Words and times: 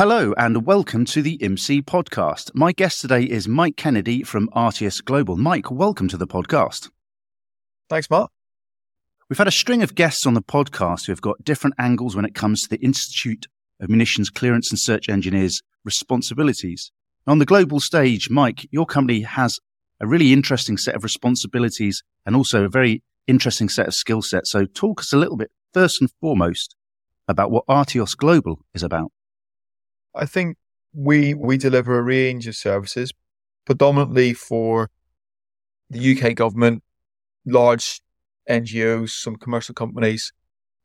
Hello 0.00 0.32
and 0.38 0.64
welcome 0.64 1.04
to 1.04 1.20
the 1.20 1.36
IMCSE 1.42 1.82
podcast. 1.82 2.50
My 2.54 2.72
guest 2.72 3.02
today 3.02 3.24
is 3.24 3.46
Mike 3.46 3.76
Kennedy 3.76 4.22
from 4.22 4.48
Artios 4.56 5.04
Global. 5.04 5.36
Mike, 5.36 5.70
welcome 5.70 6.08
to 6.08 6.16
the 6.16 6.26
podcast. 6.26 6.88
Thanks, 7.90 8.08
Matt. 8.08 8.30
We've 9.28 9.36
had 9.36 9.46
a 9.46 9.50
string 9.50 9.82
of 9.82 9.94
guests 9.94 10.24
on 10.24 10.32
the 10.32 10.40
podcast 10.40 11.04
who 11.04 11.12
have 11.12 11.20
got 11.20 11.44
different 11.44 11.76
angles 11.78 12.16
when 12.16 12.24
it 12.24 12.34
comes 12.34 12.62
to 12.62 12.70
the 12.70 12.82
Institute 12.82 13.46
of 13.78 13.90
Munitions 13.90 14.30
Clearance 14.30 14.70
and 14.70 14.78
Search 14.78 15.10
Engineers 15.10 15.62
responsibilities. 15.84 16.90
On 17.26 17.38
the 17.38 17.44
global 17.44 17.78
stage, 17.78 18.30
Mike, 18.30 18.66
your 18.70 18.86
company 18.86 19.20
has 19.20 19.58
a 20.00 20.06
really 20.06 20.32
interesting 20.32 20.78
set 20.78 20.94
of 20.94 21.04
responsibilities 21.04 22.02
and 22.24 22.34
also 22.34 22.64
a 22.64 22.70
very 22.70 23.02
interesting 23.26 23.68
set 23.68 23.88
of 23.88 23.94
skill 23.94 24.22
sets. 24.22 24.50
So 24.50 24.64
talk 24.64 25.00
us 25.00 25.12
a 25.12 25.18
little 25.18 25.36
bit, 25.36 25.50
first 25.74 26.00
and 26.00 26.10
foremost, 26.22 26.74
about 27.28 27.50
what 27.50 27.66
Artios 27.66 28.16
Global 28.16 28.60
is 28.72 28.82
about. 28.82 29.12
I 30.14 30.26
think 30.26 30.56
we 30.92 31.34
we 31.34 31.56
deliver 31.56 31.98
a 31.98 32.02
range 32.02 32.46
of 32.46 32.56
services, 32.56 33.12
predominantly 33.64 34.34
for 34.34 34.90
the 35.88 36.16
UK 36.16 36.34
government, 36.34 36.82
large 37.46 38.00
NGOs, 38.48 39.10
some 39.10 39.36
commercial 39.36 39.74
companies, 39.74 40.32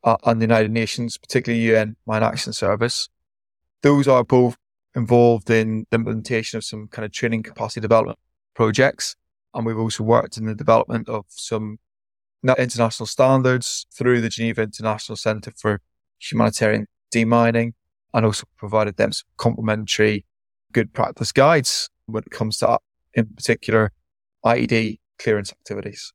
uh, 0.03 0.17
and 0.25 0.39
the 0.39 0.45
United 0.45 0.71
Nations, 0.71 1.17
particularly 1.17 1.63
UN 1.71 1.95
Mine 2.05 2.23
Action 2.23 2.53
Service. 2.53 3.09
Those 3.81 4.07
are 4.07 4.23
both 4.23 4.57
involved 4.95 5.49
in 5.49 5.85
the 5.89 5.95
implementation 5.95 6.57
of 6.57 6.63
some 6.63 6.87
kind 6.87 7.05
of 7.05 7.11
training 7.11 7.43
capacity 7.43 7.81
development 7.81 8.17
projects. 8.53 9.15
And 9.53 9.65
we've 9.65 9.77
also 9.77 10.03
worked 10.03 10.37
in 10.37 10.45
the 10.45 10.55
development 10.55 11.09
of 11.09 11.25
some 11.29 11.79
international 12.43 13.07
standards 13.07 13.85
through 13.93 14.21
the 14.21 14.29
Geneva 14.29 14.61
International 14.63 15.15
Centre 15.15 15.51
for 15.55 15.81
Humanitarian 16.19 16.87
Demining 17.13 17.73
and 18.15 18.25
also 18.25 18.45
provided 18.57 18.95
them 18.97 19.11
some 19.11 19.27
complementary 19.37 20.25
good 20.71 20.93
practice 20.93 21.31
guides 21.31 21.89
when 22.07 22.23
it 22.23 22.31
comes 22.31 22.57
to, 22.57 22.79
in 23.13 23.27
particular, 23.35 23.91
IED 24.45 24.99
clearance 25.19 25.51
activities. 25.51 26.13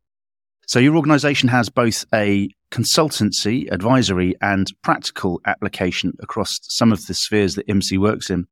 So 0.66 0.78
your 0.78 0.96
organization 0.96 1.48
has 1.50 1.68
both 1.68 2.04
a 2.14 2.48
consultancy, 2.70 3.70
advisory 3.70 4.34
and 4.40 4.66
practical 4.82 5.40
application 5.44 6.14
across 6.20 6.58
some 6.62 6.90
of 6.90 7.06
the 7.06 7.14
spheres 7.14 7.54
that 7.56 7.66
IMCSE 7.66 7.98
works 7.98 8.30
in. 8.30 8.46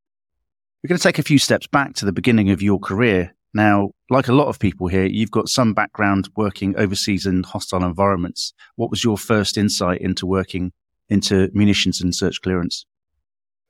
We're 0.83 0.89
going 0.89 0.99
to 0.99 1.03
take 1.03 1.19
a 1.19 1.23
few 1.23 1.39
steps 1.39 1.67
back 1.67 1.95
to 1.95 2.05
the 2.05 2.13
beginning 2.13 2.51
of 2.51 2.61
your 2.61 2.79
career. 2.79 3.35
Now, 3.55 3.93
like 4.11 4.29
a 4.29 4.35
lot 4.35 4.49
of 4.49 4.59
people 4.59 4.89
here, 4.89 5.07
you've 5.07 5.31
got 5.31 5.49
some 5.49 5.73
background 5.73 6.29
working 6.37 6.77
overseas 6.77 7.25
in 7.25 7.45
hostile 7.45 7.85
environments. 7.85 8.53
What 8.77 8.91
was 8.91 9.03
your 9.03 9.17
first 9.17 9.57
insight 9.57 10.01
into 10.01 10.27
working 10.27 10.73
into 11.09 11.49
munitions 11.55 12.01
and 12.01 12.15
search 12.15 12.43
clearance? 12.43 12.85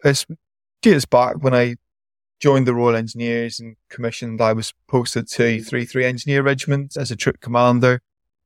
It's 0.04 0.26
years 0.84 1.04
back 1.04 1.42
when 1.42 1.54
I 1.54 1.76
joined 2.40 2.66
the 2.66 2.74
Royal 2.74 2.94
Engineers 2.94 3.58
and 3.58 3.76
commissioned, 3.88 4.40
I 4.40 4.52
was 4.52 4.72
posted 4.86 5.28
to 5.30 5.58
3-3 5.58 6.04
Engineer 6.04 6.42
Regiment 6.42 6.96
as 6.96 7.10
a 7.10 7.16
troop 7.16 7.40
commander. 7.40 8.00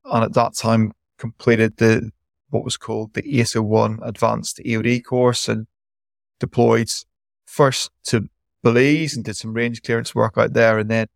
And 0.05 0.25
at 0.25 0.33
that 0.33 0.55
time 0.55 0.93
completed 1.19 1.77
the, 1.77 2.11
what 2.51 2.65
was 2.65 2.77
called 2.77 3.15
the 3.15 3.23
ASO1 3.23 3.99
Advanced 4.03 4.61
EOD 4.65 5.05
course 5.05 5.49
and 5.49 5.67
deployed 6.41 6.89
first 7.45 7.91
to 8.05 8.29
Belize 8.63 9.15
and 9.15 9.25
did 9.25 9.37
some 9.37 9.53
range 9.53 9.83
clearance 9.83 10.15
work 10.15 10.39
out 10.39 10.55
there 10.55 10.79
and 10.79 10.91
then 10.91 11.07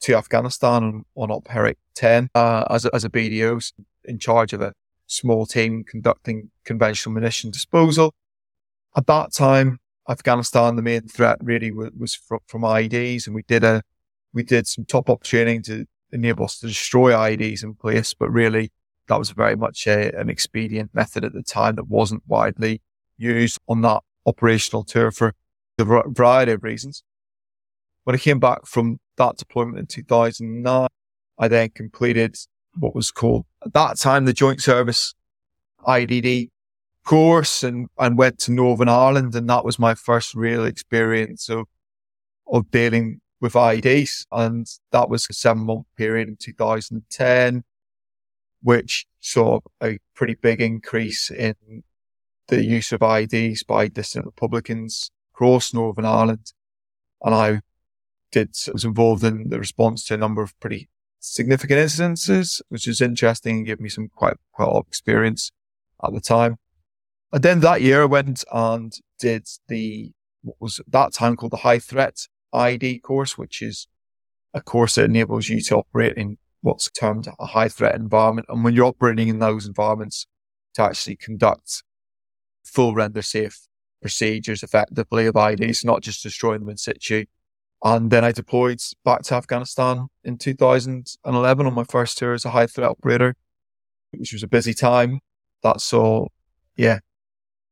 to 0.00 0.16
Afghanistan 0.16 0.82
on, 0.82 1.04
on 1.14 1.30
Op 1.30 1.46
Herrick 1.48 1.78
10 1.94 2.30
uh, 2.34 2.64
as, 2.68 2.84
a, 2.84 2.94
as 2.94 3.04
a 3.04 3.10
BDO 3.10 3.72
in 4.04 4.18
charge 4.18 4.52
of 4.52 4.60
a 4.60 4.72
small 5.06 5.46
team 5.46 5.84
conducting 5.84 6.50
conventional 6.64 7.14
munition 7.14 7.50
disposal. 7.50 8.12
At 8.96 9.06
that 9.06 9.32
time, 9.32 9.78
Afghanistan, 10.08 10.76
the 10.76 10.82
main 10.82 11.08
threat 11.08 11.38
really 11.42 11.70
was, 11.70 11.90
was 11.98 12.14
from, 12.14 12.62
IEDs, 12.62 13.26
and 13.26 13.34
we 13.34 13.42
did 13.42 13.64
a 13.64 13.82
we 14.34 14.42
did 14.42 14.66
some 14.66 14.84
top 14.84 15.10
up 15.10 15.22
training 15.22 15.62
to 15.62 15.84
enable 16.10 16.44
us 16.44 16.58
to 16.58 16.66
destroy 16.66 17.12
IEDs 17.12 17.62
in 17.62 17.74
place, 17.74 18.14
but 18.14 18.30
really 18.30 18.72
that 19.08 19.18
was 19.18 19.30
very 19.30 19.56
much 19.56 19.86
a, 19.86 20.10
an 20.18 20.30
expedient 20.30 20.94
method 20.94 21.24
at 21.24 21.34
the 21.34 21.42
time 21.42 21.76
that 21.76 21.88
wasn't 21.88 22.22
widely 22.26 22.80
used 23.18 23.58
on 23.68 23.82
that 23.82 24.02
operational 24.24 24.84
tour 24.84 25.10
for 25.10 25.34
a 25.78 25.84
variety 25.84 26.52
of 26.52 26.62
reasons. 26.62 27.02
When 28.04 28.16
I 28.16 28.18
came 28.18 28.40
back 28.40 28.66
from 28.66 28.98
that 29.16 29.36
deployment 29.36 29.78
in 29.78 29.86
2009, 29.86 30.88
I 31.38 31.48
then 31.48 31.70
completed 31.70 32.36
what 32.78 32.94
was 32.94 33.10
called 33.10 33.44
at 33.64 33.74
that 33.74 33.98
time 33.98 34.24
the 34.24 34.32
Joint 34.32 34.62
Service 34.62 35.14
IED 35.86 36.50
course 37.04 37.62
and, 37.62 37.88
and 37.98 38.18
went 38.18 38.38
to 38.40 38.52
Northern 38.52 38.88
Ireland. 38.88 39.34
And 39.34 39.48
that 39.48 39.64
was 39.64 39.78
my 39.78 39.94
first 39.94 40.34
real 40.34 40.64
experience 40.64 41.48
of, 41.48 41.66
of 42.46 42.70
dealing 42.70 43.20
with 43.40 43.54
IEDs. 43.54 44.26
And 44.30 44.66
that 44.90 45.08
was 45.08 45.26
a 45.28 45.32
seven 45.32 45.64
month 45.64 45.86
period 45.96 46.28
in 46.28 46.36
2010, 46.36 47.64
which 48.62 49.06
saw 49.20 49.60
a 49.82 49.98
pretty 50.14 50.34
big 50.34 50.60
increase 50.60 51.30
in 51.30 51.82
the 52.48 52.64
use 52.64 52.92
of 52.92 53.00
IEDs 53.00 53.66
by 53.66 53.88
dissident 53.88 54.26
Republicans 54.26 55.10
across 55.34 55.72
Northern 55.72 56.04
Ireland. 56.04 56.52
And 57.22 57.34
I 57.34 57.60
did, 58.30 58.56
was 58.72 58.84
involved 58.84 59.24
in 59.24 59.48
the 59.48 59.58
response 59.58 60.04
to 60.06 60.14
a 60.14 60.18
number 60.18 60.42
of 60.42 60.58
pretty 60.60 60.88
significant 61.20 61.78
incidences, 61.78 62.60
which 62.68 62.86
was 62.86 63.00
interesting 63.00 63.58
and 63.58 63.66
gave 63.66 63.80
me 63.80 63.88
some 63.88 64.08
quite, 64.08 64.34
quite 64.52 64.66
a 64.66 64.70
lot 64.70 64.80
of 64.80 64.88
experience 64.88 65.52
at 66.02 66.12
the 66.12 66.20
time. 66.20 66.56
And 67.32 67.42
then 67.42 67.60
that 67.60 67.80
year 67.80 68.02
I 68.02 68.06
went 68.06 68.44
and 68.52 68.92
did 69.18 69.48
the, 69.68 70.12
what 70.42 70.56
was 70.60 70.80
at 70.80 70.90
that 70.90 71.12
time 71.12 71.36
called 71.36 71.52
the 71.52 71.58
high 71.58 71.78
threat 71.78 72.26
IED 72.54 73.02
course, 73.02 73.38
which 73.38 73.62
is 73.62 73.86
a 74.52 74.60
course 74.60 74.96
that 74.96 75.04
enables 75.04 75.48
you 75.48 75.60
to 75.62 75.76
operate 75.76 76.16
in 76.16 76.36
what's 76.60 76.90
termed 76.90 77.26
a 77.38 77.46
high 77.46 77.68
threat 77.68 77.94
environment. 77.94 78.46
And 78.50 78.62
when 78.62 78.74
you're 78.74 78.86
operating 78.86 79.28
in 79.28 79.38
those 79.38 79.66
environments 79.66 80.26
to 80.74 80.82
actually 80.82 81.16
conduct 81.16 81.82
full 82.64 82.94
render 82.94 83.22
safe 83.22 83.66
procedures 84.00 84.62
effectively 84.62 85.26
of 85.26 85.34
IEDs, 85.34 85.84
not 85.84 86.02
just 86.02 86.22
destroying 86.22 86.60
them 86.60 86.68
in 86.68 86.76
situ. 86.76 87.24
And 87.84 88.10
then 88.10 88.24
I 88.24 88.32
deployed 88.32 88.80
back 89.04 89.22
to 89.22 89.34
Afghanistan 89.34 90.08
in 90.22 90.38
2011 90.38 91.66
on 91.66 91.74
my 91.74 91.84
first 91.84 92.18
tour 92.18 92.34
as 92.34 92.44
a 92.44 92.50
high 92.50 92.66
threat 92.66 92.88
operator, 92.88 93.34
which 94.10 94.32
was 94.32 94.42
a 94.42 94.48
busy 94.48 94.74
time. 94.74 95.20
That 95.62 95.80
saw, 95.80 96.26
yeah, 96.76 97.00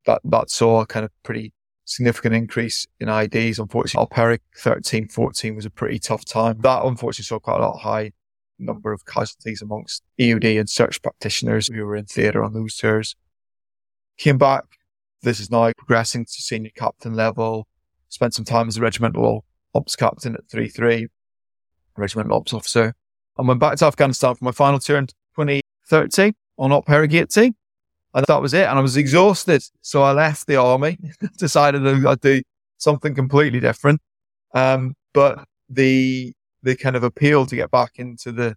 that, 0.06 0.20
that 0.24 0.50
saw 0.50 0.80
a 0.80 0.86
kind 0.86 1.04
of 1.04 1.10
pretty 1.22 1.52
significant 1.84 2.34
increase 2.34 2.86
in 3.00 3.08
IEDs. 3.08 3.58
Unfortunately, 3.58 4.08
Herrick 4.12 4.42
13, 4.56 5.08
14 5.08 5.56
was 5.56 5.66
a 5.66 5.70
pretty 5.70 5.98
tough 5.98 6.24
time. 6.24 6.58
That 6.60 6.84
unfortunately 6.84 7.24
saw 7.24 7.38
quite 7.38 7.58
a 7.58 7.66
lot 7.66 7.78
high 7.78 8.12
number 8.58 8.92
of 8.92 9.04
casualties 9.06 9.62
amongst 9.62 10.02
EOD 10.20 10.60
and 10.60 10.68
search 10.68 11.02
practitioners 11.02 11.68
who 11.68 11.84
were 11.84 11.96
in 11.96 12.04
theatre 12.06 12.44
on 12.44 12.52
those 12.52 12.76
tours. 12.76 13.16
Came 14.18 14.38
back. 14.38 14.64
This 15.22 15.40
is 15.40 15.50
now 15.50 15.72
progressing 15.76 16.24
to 16.24 16.30
senior 16.30 16.70
captain 16.74 17.14
level. 17.14 17.66
Spent 18.08 18.34
some 18.34 18.44
time 18.44 18.68
as 18.68 18.76
a 18.76 18.80
regimental 18.80 19.44
ops 19.74 19.96
captain 19.96 20.34
at 20.34 20.46
3-3, 20.48 21.06
regimental 21.96 22.36
ops 22.36 22.52
officer. 22.52 22.94
And 23.38 23.48
went 23.48 23.60
back 23.60 23.76
to 23.76 23.86
Afghanistan 23.86 24.34
for 24.34 24.44
my 24.44 24.52
final 24.52 24.78
tour 24.78 24.98
in 24.98 25.06
2013 25.06 26.34
on 26.58 26.72
Op 26.72 26.90
18. 26.90 27.54
And 28.14 28.26
that 28.26 28.42
was 28.42 28.54
it. 28.54 28.66
And 28.66 28.78
I 28.78 28.82
was 28.82 28.96
exhausted. 28.96 29.62
So 29.82 30.02
I 30.02 30.12
left 30.12 30.46
the 30.46 30.56
army, 30.56 30.98
decided 31.38 31.82
that 31.84 32.06
I'd 32.06 32.20
do 32.20 32.42
something 32.78 33.14
completely 33.14 33.60
different. 33.60 34.00
Um, 34.54 34.94
but 35.12 35.44
the, 35.68 36.32
the 36.62 36.76
kind 36.76 36.96
of 36.96 37.04
appeal 37.04 37.46
to 37.46 37.56
get 37.56 37.70
back 37.70 37.92
into 37.96 38.32
the, 38.32 38.56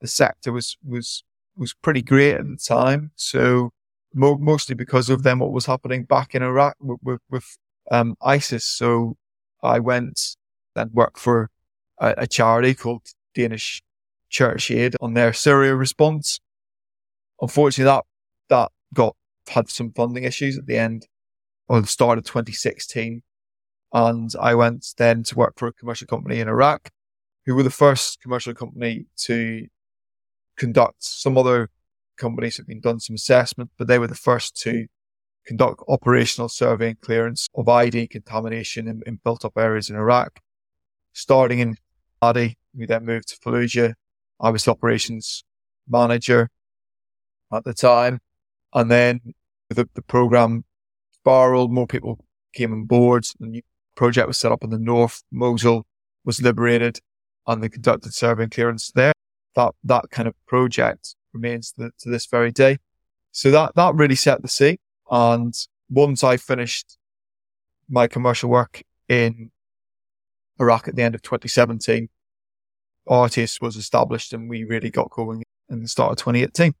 the 0.00 0.06
sector 0.06 0.52
was, 0.52 0.76
was, 0.84 1.22
was 1.56 1.74
pretty 1.74 2.02
great 2.02 2.34
at 2.34 2.46
the 2.46 2.56
time. 2.56 3.10
So 3.16 3.70
mo- 4.14 4.38
mostly 4.38 4.74
because 4.74 5.10
of 5.10 5.22
then 5.22 5.38
what 5.38 5.52
was 5.52 5.66
happening 5.66 6.04
back 6.04 6.34
in 6.34 6.42
Iraq 6.42 6.76
with, 6.80 6.98
with, 7.02 7.20
with 7.30 7.58
um, 7.90 8.16
ISIS. 8.22 8.64
So 8.64 9.16
I 9.62 9.78
went 9.80 10.36
and 10.76 10.90
worked 10.92 11.18
for 11.18 11.50
a, 11.98 12.14
a 12.18 12.26
charity 12.26 12.74
called 12.74 13.02
Danish 13.34 13.82
Church 14.28 14.70
Aid 14.70 14.96
on 15.00 15.14
their 15.14 15.32
Syria 15.32 15.74
response. 15.74 16.40
Unfortunately, 17.40 17.84
that, 17.84 18.04
that 18.04 18.06
got 18.94 19.16
had 19.48 19.68
some 19.68 19.92
funding 19.92 20.24
issues 20.24 20.56
at 20.56 20.66
the 20.66 20.78
end 20.78 21.06
or 21.68 21.80
the 21.80 21.86
start 21.86 22.18
of 22.18 22.24
2016. 22.24 23.22
And 23.92 24.30
I 24.40 24.54
went 24.54 24.86
then 24.96 25.22
to 25.24 25.36
work 25.36 25.54
for 25.56 25.68
a 25.68 25.72
commercial 25.72 26.06
company 26.06 26.40
in 26.40 26.48
Iraq, 26.48 26.90
who 27.46 27.54
were 27.54 27.62
the 27.62 27.70
first 27.70 28.20
commercial 28.20 28.54
company 28.54 29.06
to 29.18 29.66
conduct 30.56 31.04
some 31.04 31.36
other 31.36 31.70
companies 32.16 32.56
have 32.56 32.66
been 32.66 32.80
done 32.80 33.00
some 33.00 33.14
assessment, 33.14 33.70
but 33.76 33.88
they 33.88 33.98
were 33.98 34.06
the 34.06 34.14
first 34.14 34.56
to 34.62 34.86
conduct 35.46 35.82
operational 35.88 36.48
survey 36.48 36.88
and 36.88 37.00
clearance 37.00 37.48
of 37.54 37.66
IED 37.66 38.10
contamination 38.10 38.88
in, 38.88 39.02
in 39.06 39.20
built 39.22 39.44
up 39.44 39.56
areas 39.56 39.90
in 39.90 39.96
Iraq. 39.96 40.40
Starting 41.12 41.58
in 41.58 41.76
Adi, 42.22 42.56
we 42.74 42.86
then 42.86 43.04
moved 43.04 43.28
to 43.28 43.36
Fallujah. 43.36 43.94
I 44.40 44.50
was 44.50 44.64
the 44.64 44.70
operations 44.72 45.44
manager 45.88 46.50
at 47.52 47.64
the 47.64 47.74
time. 47.74 48.20
And 48.74 48.90
then 48.90 49.20
the, 49.70 49.88
the 49.94 50.02
program 50.02 50.64
spiraled, 51.12 51.72
more 51.72 51.86
people 51.86 52.24
came 52.52 52.72
on 52.72 52.84
board. 52.84 53.26
The 53.38 53.46
new 53.46 53.62
project 53.94 54.26
was 54.26 54.38
set 54.38 54.52
up 54.52 54.64
in 54.64 54.70
the 54.70 54.78
north. 54.78 55.22
Mosul 55.30 55.86
was 56.24 56.42
liberated 56.42 57.00
and 57.46 57.62
they 57.62 57.68
conducted 57.68 58.12
and 58.22 58.50
clearance 58.50 58.90
there. 58.94 59.12
That, 59.54 59.74
that 59.84 60.10
kind 60.10 60.26
of 60.26 60.34
project 60.46 61.14
remains 61.32 61.72
to, 61.72 61.90
to 62.00 62.10
this 62.10 62.26
very 62.26 62.50
day. 62.50 62.78
So 63.30 63.50
that, 63.50 63.74
that 63.76 63.94
really 63.94 64.14
set 64.16 64.42
the 64.42 64.48
scene. 64.48 64.78
And 65.10 65.54
once 65.88 66.24
I 66.24 66.36
finished 66.36 66.98
my 67.88 68.06
commercial 68.06 68.50
work 68.50 68.82
in 69.08 69.50
Iraq 70.58 70.88
at 70.88 70.96
the 70.96 71.02
end 71.02 71.14
of 71.14 71.22
2017, 71.22 72.08
Artios 73.08 73.60
was 73.60 73.76
established 73.76 74.32
and 74.32 74.48
we 74.48 74.64
really 74.64 74.90
got 74.90 75.10
going 75.10 75.42
in 75.68 75.82
the 75.82 75.88
start 75.88 76.12
of 76.12 76.18
2018. 76.18 76.74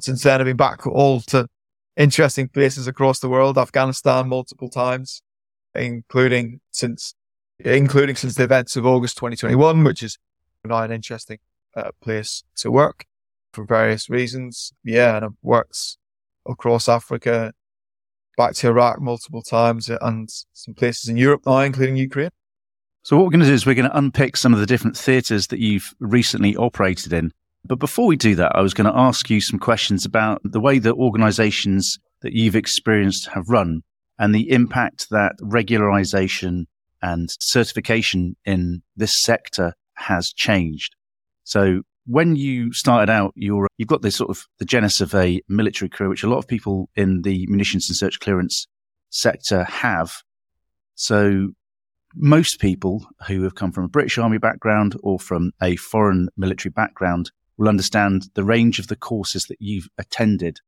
Since 0.00 0.22
then, 0.22 0.40
I've 0.40 0.46
been 0.46 0.56
back 0.56 0.86
all 0.86 1.20
to 1.22 1.48
interesting 1.96 2.48
places 2.48 2.86
across 2.86 3.18
the 3.18 3.28
world, 3.28 3.58
Afghanistan 3.58 4.28
multiple 4.28 4.68
times, 4.68 5.22
including 5.74 6.60
since, 6.70 7.14
including 7.58 8.16
since 8.16 8.34
the 8.36 8.44
events 8.44 8.76
of 8.76 8.86
August 8.86 9.16
2021, 9.16 9.84
which 9.84 10.02
is 10.02 10.18
now 10.64 10.82
an 10.82 10.92
interesting 10.92 11.38
uh, 11.76 11.90
place 12.00 12.44
to 12.56 12.70
work 12.70 13.04
for 13.52 13.64
various 13.64 14.08
reasons. 14.08 14.72
Yeah. 14.84 15.16
And 15.16 15.24
I've 15.24 15.36
worked 15.42 15.96
across 16.46 16.88
Africa, 16.88 17.52
back 18.36 18.54
to 18.54 18.68
Iraq 18.68 19.00
multiple 19.00 19.42
times 19.42 19.90
and 19.90 20.28
some 20.52 20.74
places 20.74 21.08
in 21.08 21.16
Europe 21.16 21.42
now, 21.46 21.58
including 21.58 21.96
Ukraine. 21.96 22.30
So 23.02 23.16
what 23.16 23.24
we're 23.24 23.30
going 23.30 23.40
to 23.40 23.46
do 23.46 23.54
is 23.54 23.64
we're 23.64 23.74
going 23.74 23.90
to 23.90 23.98
unpick 23.98 24.36
some 24.36 24.52
of 24.52 24.60
the 24.60 24.66
different 24.66 24.96
theatres 24.96 25.46
that 25.48 25.60
you've 25.60 25.94
recently 25.98 26.56
operated 26.56 27.12
in. 27.12 27.32
But 27.64 27.78
before 27.78 28.06
we 28.06 28.16
do 28.16 28.34
that, 28.36 28.52
I 28.54 28.62
was 28.62 28.74
going 28.74 28.90
to 28.90 28.98
ask 28.98 29.28
you 29.28 29.40
some 29.40 29.58
questions 29.58 30.04
about 30.04 30.40
the 30.44 30.60
way 30.60 30.78
that 30.78 30.94
organizations 30.94 31.98
that 32.22 32.32
you've 32.32 32.56
experienced 32.56 33.28
have 33.28 33.48
run 33.48 33.82
and 34.18 34.34
the 34.34 34.50
impact 34.50 35.10
that 35.10 35.32
regularization 35.40 36.64
and 37.02 37.28
certification 37.40 38.36
in 38.44 38.82
this 38.96 39.22
sector 39.22 39.74
has 39.94 40.32
changed. 40.32 40.94
So 41.44 41.82
when 42.06 42.36
you 42.36 42.72
started 42.72 43.10
out, 43.10 43.32
you're, 43.36 43.68
you've 43.76 43.88
got 43.88 44.02
this 44.02 44.16
sort 44.16 44.30
of 44.30 44.44
the 44.58 44.64
genesis 44.64 45.00
of 45.00 45.14
a 45.14 45.40
military 45.48 45.88
career, 45.88 46.08
which 46.08 46.22
a 46.22 46.28
lot 46.28 46.38
of 46.38 46.48
people 46.48 46.88
in 46.96 47.22
the 47.22 47.46
munitions 47.48 47.88
and 47.88 47.96
search 47.96 48.18
clearance 48.18 48.66
sector 49.10 49.64
have. 49.64 50.22
So 50.94 51.48
most 52.14 52.60
people 52.60 53.06
who 53.26 53.42
have 53.42 53.54
come 53.54 53.72
from 53.72 53.84
a 53.84 53.88
British 53.88 54.18
Army 54.18 54.38
background 54.38 54.96
or 55.02 55.18
from 55.18 55.52
a 55.62 55.76
foreign 55.76 56.28
military 56.36 56.70
background 56.70 57.30
will 57.58 57.68
understand 57.68 58.30
the 58.34 58.44
range 58.44 58.78
of 58.78 58.86
the 58.86 58.96
courses 58.96 59.44
that 59.44 59.60
you've 59.60 59.88
attended. 59.98 60.60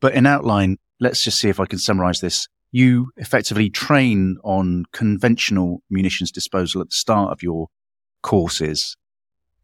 But 0.00 0.14
in 0.14 0.24
outline, 0.24 0.78
let's 1.00 1.22
just 1.22 1.38
see 1.38 1.48
if 1.48 1.60
I 1.60 1.66
can 1.66 1.78
summarize 1.78 2.20
this. 2.20 2.48
You 2.70 3.10
effectively 3.16 3.68
train 3.68 4.38
on 4.44 4.84
conventional 4.92 5.82
munitions 5.90 6.30
disposal 6.30 6.80
at 6.80 6.88
the 6.88 6.94
start 6.94 7.32
of 7.32 7.42
your 7.42 7.68
courses. 8.22 8.96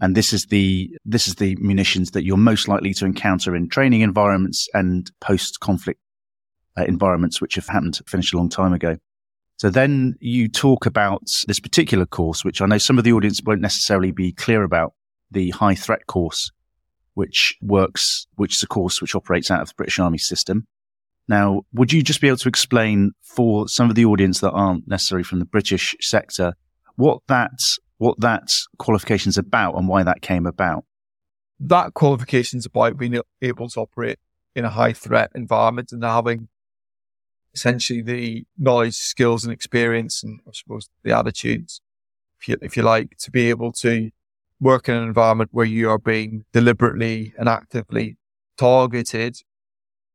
And 0.00 0.14
this 0.14 0.32
is 0.32 0.46
the, 0.46 0.90
this 1.04 1.26
is 1.26 1.36
the 1.36 1.56
munitions 1.56 2.10
that 2.10 2.24
you're 2.24 2.36
most 2.36 2.68
likely 2.68 2.92
to 2.94 3.06
encounter 3.06 3.56
in 3.56 3.68
training 3.68 4.02
environments 4.02 4.68
and 4.74 5.10
post 5.20 5.60
conflict 5.60 6.00
uh, 6.76 6.84
environments, 6.84 7.40
which 7.40 7.54
have 7.54 7.66
happened, 7.66 7.98
finished 8.06 8.34
a 8.34 8.36
long 8.36 8.48
time 8.48 8.72
ago. 8.72 8.96
So 9.56 9.70
then 9.70 10.14
you 10.20 10.48
talk 10.48 10.86
about 10.86 11.22
this 11.48 11.58
particular 11.58 12.06
course, 12.06 12.44
which 12.44 12.60
I 12.60 12.66
know 12.66 12.78
some 12.78 12.98
of 12.98 13.02
the 13.02 13.12
audience 13.12 13.42
won't 13.44 13.60
necessarily 13.60 14.12
be 14.12 14.32
clear 14.32 14.62
about 14.62 14.92
the 15.30 15.50
high 15.50 15.74
threat 15.74 16.06
course, 16.06 16.50
which 17.14 17.56
works, 17.60 18.26
which 18.36 18.56
is 18.56 18.62
a 18.62 18.66
course 18.66 19.00
which 19.00 19.14
operates 19.14 19.50
out 19.50 19.62
of 19.62 19.68
the 19.68 19.74
British 19.76 19.98
Army 19.98 20.18
system. 20.18 20.66
Now, 21.28 21.62
would 21.74 21.92
you 21.92 22.02
just 22.02 22.20
be 22.20 22.28
able 22.28 22.38
to 22.38 22.48
explain 22.48 23.12
for 23.22 23.68
some 23.68 23.90
of 23.90 23.96
the 23.96 24.06
audience 24.06 24.40
that 24.40 24.52
aren't 24.52 24.88
necessarily 24.88 25.24
from 25.24 25.40
the 25.40 25.44
British 25.44 25.94
sector 26.00 26.54
what 26.96 27.20
that 27.28 27.60
what 27.98 28.18
that 28.20 28.48
qualification 28.78 29.28
is 29.28 29.38
about 29.38 29.76
and 29.76 29.88
why 29.88 30.02
that 30.02 30.22
came 30.22 30.46
about? 30.46 30.84
That 31.60 31.94
qualification 31.94 32.58
is 32.58 32.66
about 32.66 32.96
being 32.96 33.20
able 33.42 33.68
to 33.68 33.80
operate 33.80 34.18
in 34.54 34.64
a 34.64 34.70
high 34.70 34.92
threat 34.92 35.30
environment 35.34 35.92
and 35.92 36.02
having 36.02 36.48
essentially 37.54 38.02
the 38.02 38.46
knowledge, 38.56 38.94
skills, 38.94 39.44
and 39.44 39.52
experience, 39.52 40.22
and 40.22 40.40
I 40.46 40.50
suppose 40.52 40.88
the 41.02 41.16
attitudes, 41.16 41.80
if 42.40 42.48
you, 42.48 42.56
if 42.62 42.76
you 42.76 42.82
like, 42.82 43.16
to 43.18 43.30
be 43.30 43.50
able 43.50 43.72
to 43.72 44.10
work 44.60 44.88
in 44.88 44.96
an 44.96 45.04
environment 45.04 45.50
where 45.52 45.66
you 45.66 45.90
are 45.90 45.98
being 45.98 46.44
deliberately 46.52 47.32
and 47.38 47.48
actively 47.48 48.16
targeted 48.56 49.36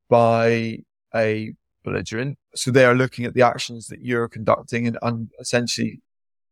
by 0.09 0.79
a 1.15 1.53
belligerent. 1.83 2.37
So 2.55 2.71
they 2.71 2.85
are 2.85 2.95
looking 2.95 3.25
at 3.25 3.33
the 3.33 3.41
actions 3.41 3.87
that 3.87 4.01
you're 4.01 4.27
conducting 4.27 4.87
and, 4.87 4.97
and 5.01 5.29
essentially 5.39 6.01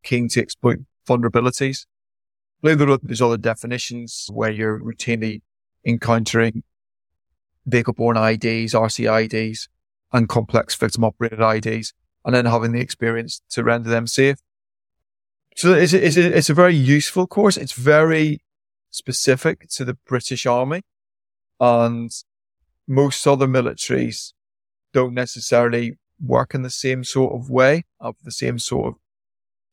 keen 0.02 0.28
to 0.28 0.40
exploit 0.40 0.78
vulnerabilities. 1.08 1.86
Or 2.64 2.74
not, 2.76 3.00
there's 3.02 3.22
other 3.22 3.36
definitions 3.36 4.28
where 4.32 4.50
you're 4.50 4.78
routinely 4.78 5.42
encountering 5.84 6.62
vehicle-borne 7.66 8.16
IEDs, 8.16 8.70
RCIEDs, 8.70 9.68
and 10.12 10.28
complex 10.28 10.74
victim 10.74 11.04
operated 11.04 11.40
IEDs, 11.40 11.92
and 12.24 12.34
then 12.34 12.44
having 12.44 12.72
the 12.72 12.80
experience 12.80 13.42
to 13.50 13.64
render 13.64 13.88
them 13.88 14.06
safe. 14.06 14.36
So 15.56 15.74
it's 15.74 15.92
a, 15.92 16.06
it's 16.06 16.16
a, 16.16 16.36
it's 16.36 16.50
a 16.50 16.54
very 16.54 16.74
useful 16.74 17.26
course. 17.26 17.56
It's 17.56 17.72
very 17.72 18.40
specific 18.90 19.68
to 19.70 19.84
the 19.84 19.94
British 20.06 20.46
Army 20.46 20.82
and 21.60 22.10
most 22.86 23.26
other 23.26 23.46
militaries 23.46 24.32
don't 24.92 25.14
necessarily 25.14 25.98
work 26.20 26.54
in 26.54 26.62
the 26.62 26.70
same 26.70 27.04
sort 27.04 27.34
of 27.34 27.50
way, 27.50 27.84
of 28.00 28.16
the 28.22 28.30
same 28.30 28.58
sort 28.58 28.88
of 28.88 28.94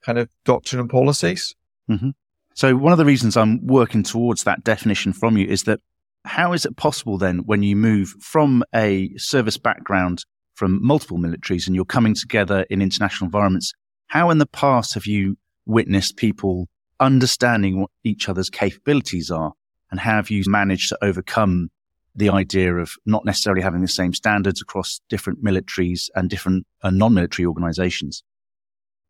kind 0.03 0.17
of 0.17 0.29
doctrine 0.45 0.79
and 0.79 0.89
policies. 0.89 1.55
Mm-hmm. 1.89 2.09
So 2.53 2.75
one 2.75 2.91
of 2.91 2.97
the 2.97 3.05
reasons 3.05 3.37
I'm 3.37 3.65
working 3.65 4.03
towards 4.03 4.43
that 4.43 4.63
definition 4.63 5.13
from 5.13 5.37
you 5.37 5.47
is 5.47 5.63
that 5.63 5.79
how 6.25 6.53
is 6.53 6.65
it 6.65 6.75
possible 6.77 7.17
then 7.17 7.39
when 7.39 7.63
you 7.63 7.75
move 7.75 8.09
from 8.19 8.63
a 8.73 9.15
service 9.17 9.57
background 9.57 10.25
from 10.53 10.85
multiple 10.85 11.17
militaries 11.17 11.67
and 11.67 11.75
you're 11.75 11.85
coming 11.85 12.13
together 12.13 12.65
in 12.69 12.81
international 12.81 13.27
environments? 13.27 13.73
How 14.07 14.29
in 14.29 14.39
the 14.39 14.45
past 14.45 14.93
have 14.95 15.05
you 15.05 15.37
witnessed 15.69 16.17
people 16.17 16.67
understanding 16.99 17.79
what 17.79 17.91
each 18.03 18.27
other's 18.27 18.49
capabilities 18.49 19.31
are? 19.31 19.53
And 19.91 19.99
how 19.99 20.15
have 20.15 20.29
you 20.29 20.43
managed 20.47 20.89
to 20.89 20.97
overcome 21.01 21.69
the 22.15 22.29
idea 22.29 22.75
of 22.75 22.93
not 23.05 23.25
necessarily 23.25 23.61
having 23.61 23.81
the 23.81 23.87
same 23.87 24.13
standards 24.13 24.61
across 24.61 24.99
different 25.09 25.43
militaries 25.43 26.09
and 26.15 26.29
different 26.29 26.65
uh, 26.81 26.89
non-military 26.89 27.45
organizations? 27.45 28.23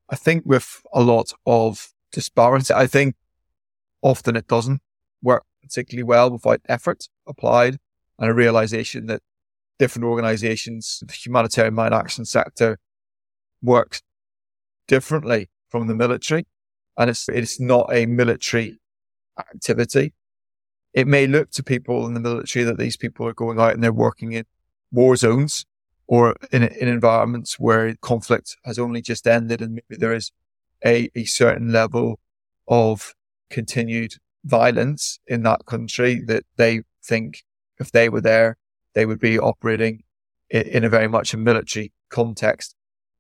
I 0.10 0.16
think 0.16 0.44
with 0.46 0.82
a 0.94 1.02
lot 1.02 1.34
of 1.46 1.90
disparity, 2.12 2.74
I 2.74 2.88
think 2.88 3.16
often 4.02 4.36
it 4.36 4.48
doesn't 4.48 4.82
work 5.22 5.46
particularly 5.62 6.04
well 6.04 6.32
without 6.32 6.62
effort 6.68 7.08
applied 7.28 7.78
and 8.18 8.30
a 8.30 8.34
realization 8.34 9.06
that 9.08 9.22
different 9.78 10.06
organizations, 10.06 11.04
the 11.06 11.14
humanitarian 11.14 11.74
mine 11.74 11.94
action 11.94 12.26
sector 12.26 12.78
works 13.62 14.02
differently 14.88 15.50
from 15.70 15.88
the 15.88 15.96
military. 15.96 16.46
And 16.98 17.10
it's, 17.10 17.30
it's 17.30 17.60
not 17.60 17.90
a 17.94 18.06
military 18.06 18.80
activity. 19.38 20.14
It 20.94 21.08
may 21.08 21.28
look 21.28 21.52
to 21.52 21.64
people 21.64 22.06
in 22.08 22.14
the 22.14 22.20
military 22.20 22.66
that 22.66 22.78
these 22.78 22.98
people 22.98 23.28
are 23.28 23.34
going 23.34 23.60
out 23.60 23.74
and 23.74 23.84
they're 23.84 23.94
working 23.94 24.34
in 24.34 24.46
war 24.92 25.16
zones 25.16 25.66
or 26.08 26.36
in, 26.52 26.64
in 26.64 26.88
environments 26.88 27.60
where 27.60 27.96
conflict 28.02 28.58
has 28.66 28.80
only 28.80 29.02
just 29.02 29.28
ended 29.28 29.62
and 29.62 29.74
maybe 29.74 30.00
there 30.00 30.14
is 30.14 30.32
a, 30.84 31.10
a 31.16 31.26
certain 31.26 31.72
level 31.72 32.20
of 32.68 33.14
continued 33.50 34.16
violence 34.44 35.20
in 35.28 35.44
that 35.44 35.66
country 35.66 36.22
that 36.26 36.44
they 36.56 36.82
think 37.04 37.44
if 37.80 37.92
they 37.92 38.10
were 38.10 38.22
there, 38.22 38.58
they 38.94 39.06
would 39.06 39.20
be 39.20 39.40
operating 39.40 40.04
in, 40.50 40.62
in 40.64 40.84
a 40.84 40.90
very 40.90 41.08
much 41.08 41.34
a 41.34 41.38
military 41.38 41.92
context. 42.10 42.76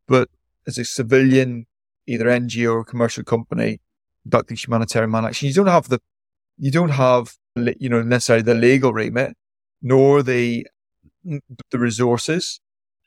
But 0.08 0.29
as 0.68 0.77
a 0.77 0.86
civilian, 0.86 1.68
either 2.09 2.25
NGO 2.25 2.73
or 2.73 2.83
commercial 2.83 3.23
company 3.23 3.79
conducting 4.23 4.57
humanitarian 4.57 5.09
mine 5.11 5.25
action, 5.25 5.47
you 5.47 5.53
don't 5.53 5.67
have 5.67 5.89
the, 5.89 5.99
you 6.57 6.71
don't 6.71 6.89
have, 6.89 7.35
you 7.55 7.89
know, 7.89 8.01
necessarily 8.01 8.43
the 8.43 8.55
legal 8.55 8.93
remit, 8.93 9.35
nor 9.81 10.21
the, 10.23 10.67
the 11.23 11.79
resources 11.79 12.59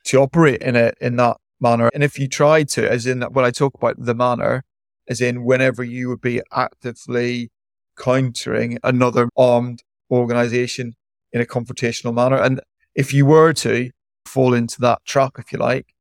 to 0.04 0.18
operate 0.18 0.62
in 0.62 0.76
a, 0.76 0.92
in 1.00 1.16
that 1.16 1.36
manner. 1.60 1.90
And 1.94 2.02
if 2.02 2.18
you 2.18 2.28
try 2.28 2.64
to, 2.64 2.90
as 2.90 3.06
in 3.06 3.22
when 3.22 3.44
I 3.44 3.50
talk 3.50 3.74
about 3.74 3.96
the 3.98 4.14
manner, 4.14 4.64
as 5.08 5.20
in 5.20 5.44
whenever 5.44 5.82
you 5.82 6.08
would 6.08 6.20
be 6.20 6.40
actively 6.52 7.50
countering 7.96 8.78
another 8.82 9.28
armed 9.36 9.82
organization 10.10 10.94
in 11.32 11.40
a 11.40 11.44
confrontational 11.44 12.14
manner. 12.14 12.36
And 12.36 12.60
if 12.94 13.12
you 13.12 13.26
were 13.26 13.52
to 13.54 13.90
fall 14.26 14.54
into 14.54 14.80
that 14.80 15.04
trap, 15.04 15.38
if 15.38 15.52
you 15.52 15.58
like, 15.58 15.94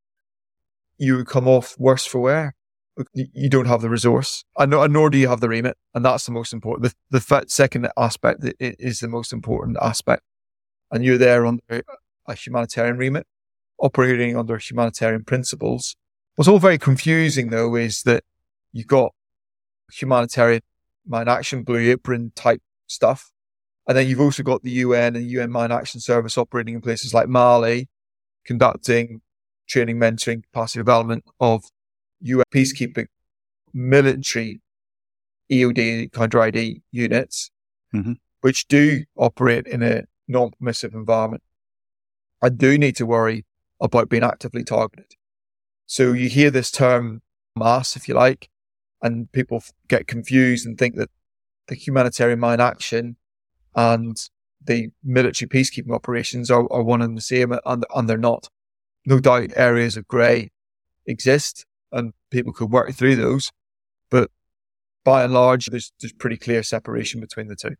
you 0.98 1.18
would 1.18 1.28
come 1.28 1.48
off 1.48 1.76
worse 1.80 2.06
for 2.06 2.20
wear. 2.20 2.56
You 3.14 3.50
don't 3.50 3.66
have 3.66 3.82
the 3.82 3.90
resource, 3.90 4.44
and 4.58 4.72
nor 4.72 5.10
do 5.10 5.18
you 5.18 5.28
have 5.28 5.42
the 5.42 5.50
remit, 5.50 5.78
and 5.94 6.04
that's 6.06 6.26
the 6.26 6.32
most 6.32 6.54
important. 6.54 6.94
The, 7.10 7.20
the 7.20 7.46
second 7.48 7.90
aspect 7.98 8.44
is 8.60 9.00
the 9.00 9.08
most 9.08 9.34
important 9.34 9.78
aspect, 9.82 10.24
and 10.92 11.04
you're 11.04 11.18
there 11.18 11.46
under 11.46 11.84
a 12.28 12.34
humanitarian 12.34 12.98
remit, 12.98 13.28
operating 13.80 14.38
under 14.38 14.58
humanitarian 14.58 15.24
principles, 15.24 15.96
What's 16.36 16.48
all 16.48 16.60
very 16.60 16.78
confusing 16.78 17.50
though 17.50 17.76
is 17.76 18.04
that 18.04 18.24
you've 18.72 18.88
got 18.88 19.14
humanitarian 19.92 20.62
mine 21.06 21.28
action, 21.28 21.64
blue 21.64 21.92
apron 21.92 22.32
type 22.36 22.62
stuff. 22.88 23.32
And 23.88 23.98
then 23.98 24.08
you've 24.08 24.22
also 24.22 24.42
got 24.42 24.64
the 24.64 24.72
UN 24.72 25.16
and 25.16 25.30
UN 25.30 25.52
Mine 25.52 25.72
Action 25.72 26.00
Service 26.00 26.38
operating 26.38 26.76
in 26.76 26.82
places 26.82 27.14
like 27.14 27.28
Mali, 27.28 27.90
conducting 28.46 29.22
training, 29.68 29.98
mentoring, 29.98 30.44
capacity 30.44 30.80
development 30.80 31.26
of 31.40 31.66
UN 32.22 32.44
peacekeeping 32.54 33.08
military 33.74 34.62
EOD 35.52 36.12
counter 36.12 36.40
IED 36.40 36.82
units, 36.92 37.52
mm-hmm. 37.94 38.14
which 38.42 38.68
do 38.68 39.04
operate 39.18 39.68
in 39.68 39.84
a 39.84 40.04
non-permissive 40.28 40.94
environment. 40.94 41.44
I 42.42 42.50
do 42.50 42.78
need 42.78 42.96
to 42.98 43.06
worry 43.06 43.46
about 43.80 44.10
being 44.10 44.24
actively 44.24 44.64
targeted. 44.64 45.14
So 45.86 46.14
you 46.14 46.30
hear 46.30 46.52
this 46.52 46.72
term 46.72 47.22
mass, 47.56 47.96
if 47.96 48.08
you 48.08 48.14
like, 48.14 48.50
and 49.02 49.32
people 49.32 49.64
get 49.88 50.08
confused 50.08 50.66
and 50.66 50.78
think 50.78 50.96
that 50.96 51.10
the 51.68 51.76
humanitarian 51.76 52.40
mine 52.40 52.60
action 52.60 53.18
and 53.76 54.18
the 54.64 54.90
military 55.04 55.50
peacekeeping 55.50 55.94
operations 55.94 56.52
are, 56.52 56.72
are 56.72 56.84
one 56.84 57.02
and 57.02 57.18
the 57.18 57.22
same, 57.22 57.54
and, 57.66 57.86
and 57.94 58.10
they're 58.10 58.18
not. 58.18 58.50
No 59.06 59.20
doubt 59.20 59.52
areas 59.56 59.98
of 59.98 60.08
grey 60.08 60.52
exist 61.08 61.66
and 61.92 62.14
people 62.30 62.54
could 62.54 62.72
work 62.72 62.94
through 62.94 63.16
those, 63.16 63.52
but 64.10 64.30
by 65.04 65.24
and 65.24 65.34
large, 65.34 65.66
there's, 65.68 65.92
there's 66.00 66.14
pretty 66.14 66.38
clear 66.38 66.64
separation 66.64 67.20
between 67.20 67.48
the 67.48 67.56
two. 67.56 67.76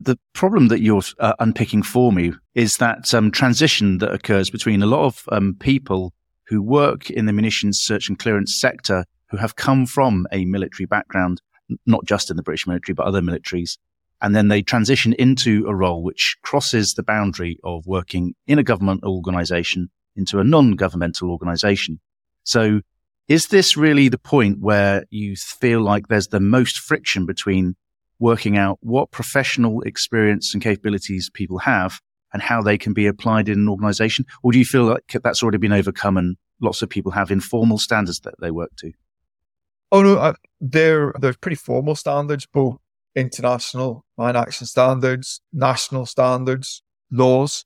The 0.00 0.18
problem 0.34 0.68
that 0.68 0.80
you're 0.82 1.02
uh, 1.20 1.32
unpicking 1.38 1.82
for 1.82 2.12
me 2.12 2.32
is 2.54 2.76
that 2.78 3.14
um, 3.14 3.30
transition 3.30 3.98
that 3.98 4.12
occurs 4.12 4.50
between 4.50 4.82
a 4.82 4.86
lot 4.86 5.06
of 5.06 5.24
um, 5.32 5.56
people 5.58 6.12
who 6.48 6.60
work 6.60 7.10
in 7.10 7.26
the 7.26 7.32
munitions 7.32 7.78
search 7.78 8.08
and 8.08 8.18
clearance 8.18 8.54
sector 8.54 9.04
who 9.30 9.36
have 9.38 9.56
come 9.56 9.86
from 9.86 10.26
a 10.32 10.44
military 10.44 10.86
background, 10.86 11.40
not 11.86 12.04
just 12.04 12.30
in 12.30 12.36
the 12.36 12.42
British 12.42 12.66
military, 12.66 12.94
but 12.94 13.06
other 13.06 13.20
militaries. 13.20 13.78
And 14.20 14.34
then 14.34 14.48
they 14.48 14.62
transition 14.62 15.12
into 15.14 15.66
a 15.66 15.74
role 15.74 16.02
which 16.02 16.36
crosses 16.42 16.94
the 16.94 17.02
boundary 17.02 17.58
of 17.64 17.86
working 17.86 18.34
in 18.46 18.58
a 18.58 18.62
government 18.62 19.02
organization 19.04 19.90
into 20.14 20.38
a 20.38 20.44
non-governmental 20.44 21.30
organization. 21.30 22.00
So 22.44 22.80
is 23.28 23.48
this 23.48 23.76
really 23.76 24.08
the 24.08 24.18
point 24.18 24.60
where 24.60 25.04
you 25.10 25.36
feel 25.36 25.80
like 25.80 26.08
there's 26.08 26.28
the 26.28 26.40
most 26.40 26.78
friction 26.78 27.26
between 27.26 27.74
working 28.18 28.56
out 28.56 28.78
what 28.80 29.10
professional 29.10 29.82
experience 29.82 30.54
and 30.54 30.62
capabilities 30.62 31.30
people 31.34 31.58
have 31.58 32.00
and 32.32 32.42
how 32.42 32.62
they 32.62 32.78
can 32.78 32.92
be 32.92 33.06
applied 33.06 33.48
in 33.48 33.58
an 33.58 33.68
organization? 33.68 34.24
Or 34.42 34.52
do 34.52 34.58
you 34.58 34.64
feel 34.64 34.84
like 34.84 35.16
that's 35.22 35.42
already 35.42 35.58
been 35.58 35.72
overcome 35.72 36.16
and 36.16 36.36
lots 36.60 36.82
of 36.82 36.88
people 36.88 37.12
have 37.12 37.30
informal 37.30 37.78
standards 37.78 38.20
that 38.20 38.34
they 38.40 38.50
work 38.50 38.70
to? 38.76 38.92
Oh 39.92 40.02
no, 40.02 40.16
uh, 40.16 40.34
they're 40.60 41.12
they're 41.20 41.34
pretty 41.34 41.56
formal 41.56 41.94
standards, 41.94 42.46
both 42.46 42.76
international 43.14 44.04
mine 44.16 44.36
action 44.36 44.66
standards, 44.66 45.40
national 45.52 46.06
standards, 46.06 46.82
laws. 47.10 47.64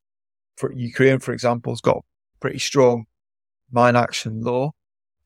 For 0.57 0.73
Ukraine, 0.73 1.19
for 1.21 1.33
example, 1.33 1.73
has 1.73 1.81
got 1.81 2.05
pretty 2.41 2.59
strong 2.59 3.07
mine 3.71 3.97
action 3.97 4.43
law. 4.43 4.73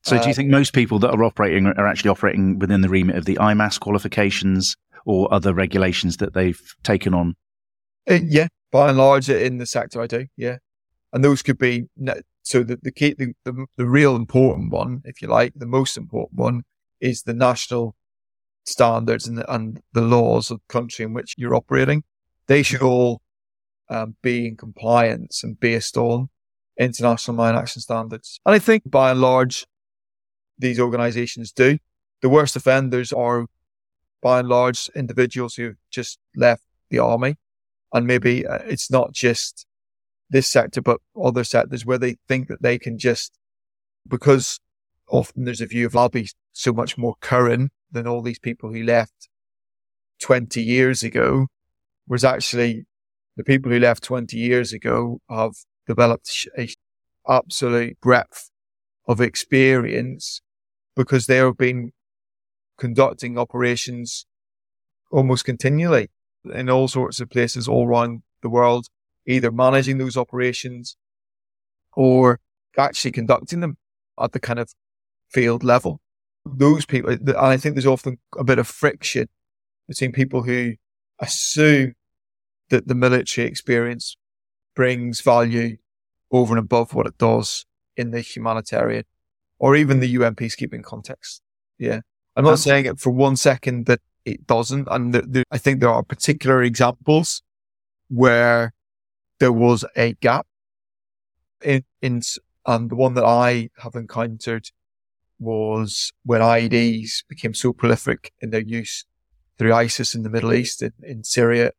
So, 0.05 0.17
do 0.19 0.25
you 0.25 0.31
uh, 0.31 0.33
think 0.35 0.49
most 0.49 0.73
people 0.73 0.99
that 0.99 1.09
are 1.09 1.23
operating 1.23 1.65
are 1.65 1.87
actually 1.87 2.11
operating 2.11 2.59
within 2.59 2.81
the 2.81 2.89
remit 2.89 3.15
of 3.15 3.25
the 3.25 3.37
IMAS 3.37 3.79
qualifications 3.79 4.75
or 5.03 5.33
other 5.33 5.51
regulations 5.51 6.17
that 6.17 6.35
they've 6.35 6.61
taken 6.83 7.15
on? 7.15 7.35
Uh, 8.07 8.19
yeah, 8.23 8.47
by 8.71 8.89
and 8.89 8.99
large, 8.99 9.29
in 9.29 9.57
the 9.57 9.65
sector, 9.65 9.99
I 9.99 10.05
do. 10.05 10.27
Yeah, 10.37 10.57
and 11.11 11.23
those 11.23 11.41
could 11.41 11.57
be 11.57 11.87
so 12.43 12.61
the 12.61 12.77
the 12.83 12.91
key, 12.91 13.15
the, 13.17 13.33
the, 13.45 13.65
the 13.77 13.87
real 13.87 14.15
important 14.15 14.71
one, 14.71 15.01
if 15.05 15.23
you 15.23 15.27
like, 15.27 15.53
the 15.55 15.65
most 15.65 15.97
important 15.97 16.39
one 16.39 16.61
is 17.01 17.23
the 17.23 17.33
national 17.33 17.95
standards 18.63 19.27
and 19.27 19.39
the, 19.39 19.53
and 19.53 19.81
the 19.93 20.01
laws 20.01 20.51
of 20.51 20.59
the 20.59 20.71
country 20.71 21.03
in 21.03 21.13
which 21.13 21.33
you're 21.35 21.55
operating. 21.55 22.03
They 22.45 22.61
should 22.61 22.83
all 22.83 23.21
um, 23.89 24.15
be 24.21 24.47
in 24.47 24.55
compliance 24.55 25.43
and 25.43 25.59
based 25.59 25.97
on 25.97 26.29
international 26.79 27.37
mine 27.37 27.55
action 27.55 27.81
standards. 27.81 28.39
And 28.45 28.53
I 28.53 28.59
think 28.59 28.83
by 28.85 29.09
and 29.09 29.19
large, 29.19 29.65
these 30.57 30.79
organizations 30.79 31.51
do. 31.51 31.77
The 32.21 32.29
worst 32.29 32.55
offenders 32.55 33.11
are 33.13 33.47
by 34.21 34.39
and 34.39 34.49
large 34.49 34.89
individuals 34.95 35.55
who've 35.55 35.77
just 35.91 36.17
left 36.35 36.63
the 36.89 36.99
army. 36.99 37.35
And 37.93 38.07
maybe 38.07 38.45
uh, 38.45 38.59
it's 38.65 38.89
not 38.89 39.13
just 39.13 39.65
this 40.29 40.47
sector, 40.47 40.81
but 40.81 40.99
other 41.21 41.43
sectors 41.43 41.85
where 41.85 41.97
they 41.97 42.17
think 42.27 42.47
that 42.47 42.61
they 42.61 42.79
can 42.79 42.97
just, 42.97 43.37
because 44.07 44.59
often 45.07 45.45
there's 45.45 45.61
a 45.61 45.67
view 45.67 45.85
of 45.85 45.95
I'll 45.95 46.09
be 46.09 46.29
so 46.51 46.73
much 46.73 46.97
more 46.97 47.15
current 47.21 47.71
than 47.91 48.07
all 48.07 48.21
these 48.21 48.39
people 48.39 48.71
who 48.71 48.83
left 48.83 49.29
20 50.21 50.61
years 50.61 51.03
ago, 51.03 51.47
whereas 52.07 52.23
actually 52.23 52.85
the 53.37 53.43
people 53.43 53.71
who 53.71 53.79
left 53.79 54.03
20 54.03 54.37
years 54.37 54.73
ago 54.73 55.19
have 55.29 55.53
developed 55.87 56.47
a 56.57 56.69
absolute 57.27 57.99
breadth 58.01 58.49
of 59.07 59.21
experience 59.21 60.41
because 60.95 61.25
they 61.25 61.37
have 61.37 61.57
been 61.57 61.91
conducting 62.77 63.37
operations 63.37 64.25
almost 65.11 65.45
continually 65.45 66.09
in 66.53 66.69
all 66.69 66.87
sorts 66.87 67.19
of 67.19 67.29
places 67.29 67.67
all 67.67 67.87
around 67.87 68.21
the 68.41 68.49
world, 68.49 68.87
either 69.25 69.51
managing 69.51 69.97
those 69.97 70.17
operations 70.17 70.97
or 71.95 72.39
actually 72.77 73.11
conducting 73.11 73.61
them 73.61 73.77
at 74.19 74.31
the 74.31 74.39
kind 74.39 74.59
of 74.59 74.73
field 75.29 75.63
level. 75.63 76.01
Those 76.45 76.85
people, 76.85 77.11
and 77.11 77.29
I 77.31 77.57
think 77.57 77.75
there's 77.75 77.85
often 77.85 78.19
a 78.37 78.43
bit 78.43 78.59
of 78.59 78.67
friction 78.67 79.27
between 79.87 80.11
people 80.11 80.43
who 80.43 80.73
assume 81.19 81.95
that 82.69 82.87
the 82.87 82.95
military 82.95 83.47
experience 83.47 84.17
brings 84.75 85.21
value 85.21 85.77
over 86.31 86.53
and 86.53 86.59
above 86.59 86.93
what 86.93 87.07
it 87.07 87.17
does 87.17 87.65
in 87.95 88.11
the 88.11 88.21
humanitarian 88.21 89.05
or 89.59 89.75
even 89.75 89.99
the 89.99 90.09
UN 90.09 90.35
peacekeeping 90.35 90.83
context. 90.83 91.41
Yeah. 91.77 92.01
I'm 92.35 92.43
not 92.43 92.51
um, 92.51 92.57
saying 92.57 92.85
it 92.85 92.99
for 92.99 93.11
one 93.11 93.35
second 93.35 93.85
that 93.85 94.01
it 94.25 94.45
doesn't. 94.45 94.87
And 94.91 95.13
the, 95.13 95.21
the, 95.21 95.43
I 95.51 95.57
think 95.57 95.79
there 95.79 95.89
are 95.89 96.03
particular 96.03 96.61
examples 96.63 97.41
where 98.09 98.73
there 99.39 99.53
was 99.53 99.85
a 99.95 100.13
gap 100.15 100.47
in, 101.63 101.83
in, 102.01 102.21
and 102.65 102.89
the 102.89 102.95
one 102.95 103.13
that 103.13 103.23
I 103.23 103.69
have 103.79 103.95
encountered 103.95 104.71
was 105.39 106.11
when 106.23 106.41
IEDs 106.41 107.23
became 107.27 107.53
so 107.53 107.73
prolific 107.73 108.31
in 108.41 108.49
their 108.49 108.61
use 108.61 109.05
through 109.57 109.73
ISIS 109.73 110.15
in 110.15 110.23
the 110.23 110.29
Middle 110.29 110.53
East, 110.53 110.81
in, 110.81 110.93
in 111.03 111.23
Syria, 111.23 111.71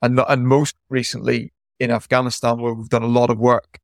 and, 0.00 0.20
and 0.28 0.46
most 0.46 0.76
recently 0.88 1.52
in 1.78 1.90
Afghanistan, 1.90 2.60
where 2.60 2.74
we've 2.74 2.88
done 2.88 3.02
a 3.02 3.06
lot 3.06 3.30
of 3.30 3.38
work 3.38 3.80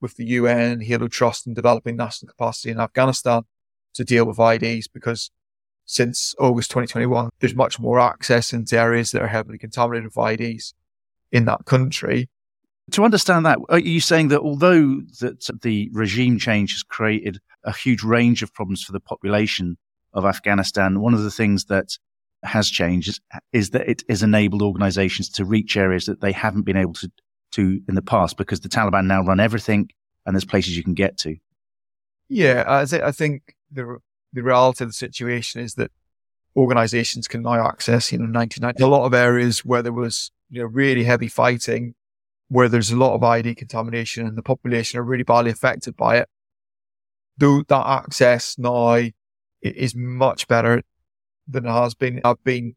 with 0.00 0.16
the 0.16 0.26
UN, 0.26 0.80
Halo 0.80 1.08
Trust 1.08 1.46
and 1.46 1.56
developing 1.56 1.96
national 1.96 2.30
capacity 2.30 2.70
in 2.70 2.80
Afghanistan 2.80 3.42
to 3.94 4.04
deal 4.04 4.24
with 4.24 4.36
IEDs 4.36 4.86
because 4.92 5.30
since 5.84 6.34
August 6.38 6.70
2021, 6.70 7.30
there's 7.40 7.54
much 7.54 7.80
more 7.80 7.98
access 7.98 8.52
into 8.52 8.78
areas 8.78 9.10
that 9.10 9.22
are 9.22 9.28
heavily 9.28 9.58
contaminated 9.58 10.04
with 10.04 10.14
IEDs 10.14 10.74
in 11.32 11.46
that 11.46 11.64
country. 11.64 12.28
To 12.92 13.04
understand 13.04 13.44
that, 13.46 13.58
are 13.68 13.78
you 13.78 14.00
saying 14.00 14.28
that 14.28 14.40
although 14.40 15.00
that 15.20 15.48
the 15.62 15.90
regime 15.92 16.38
change 16.38 16.72
has 16.72 16.82
created 16.82 17.38
a 17.64 17.72
huge 17.72 18.02
range 18.02 18.42
of 18.42 18.52
problems 18.52 18.82
for 18.82 18.92
the 18.92 19.00
population 19.00 19.76
of 20.12 20.24
Afghanistan, 20.24 21.00
one 21.00 21.14
of 21.14 21.22
the 21.22 21.30
things 21.30 21.66
that 21.66 21.98
has 22.44 22.68
changed 22.70 23.08
is, 23.08 23.20
is 23.52 23.70
that 23.70 23.88
it 23.88 24.02
has 24.08 24.22
enabled 24.22 24.62
organizations 24.62 25.28
to 25.30 25.44
reach 25.44 25.76
areas 25.76 26.06
that 26.06 26.20
they 26.20 26.32
haven't 26.32 26.62
been 26.62 26.76
able 26.76 26.94
to 26.94 27.10
to 27.52 27.80
in 27.88 27.94
the 27.94 28.02
past 28.02 28.36
because 28.36 28.60
the 28.60 28.68
Taliban 28.68 29.06
now 29.06 29.22
run 29.22 29.40
everything 29.40 29.88
and 30.26 30.34
there's 30.34 30.44
places 30.44 30.76
you 30.76 30.84
can 30.84 30.94
get 30.94 31.16
to. 31.18 31.36
Yeah, 32.28 32.64
I, 32.66 32.84
th- 32.84 33.02
I 33.02 33.12
think 33.12 33.54
the 33.70 33.98
the 34.32 34.42
reality 34.42 34.84
of 34.84 34.90
the 34.90 34.94
situation 34.94 35.62
is 35.62 35.74
that 35.74 35.90
organizations 36.56 37.28
can 37.28 37.42
now 37.42 37.66
access, 37.66 38.12
you 38.12 38.18
know, 38.18 38.26
99, 38.26 38.74
a 38.80 38.86
lot 38.86 39.06
of 39.06 39.14
areas 39.14 39.64
where 39.64 39.82
there 39.82 39.92
was, 39.92 40.30
you 40.50 40.60
know, 40.60 40.66
really 40.66 41.04
heavy 41.04 41.28
fighting, 41.28 41.94
where 42.48 42.68
there's 42.68 42.90
a 42.90 42.96
lot 42.96 43.14
of 43.14 43.22
IED 43.22 43.56
contamination 43.56 44.26
and 44.26 44.36
the 44.36 44.42
population 44.42 44.98
are 44.98 45.04
really 45.04 45.22
badly 45.22 45.50
affected 45.50 45.96
by 45.96 46.18
it. 46.18 46.28
Though 47.38 47.62
that 47.68 47.86
access 47.86 48.58
now 48.58 49.00
is 49.62 49.94
much 49.94 50.48
better 50.48 50.82
than 51.46 51.64
it 51.64 51.70
has 51.70 51.94
been. 51.94 52.20
I've 52.24 52.42
been 52.44 52.74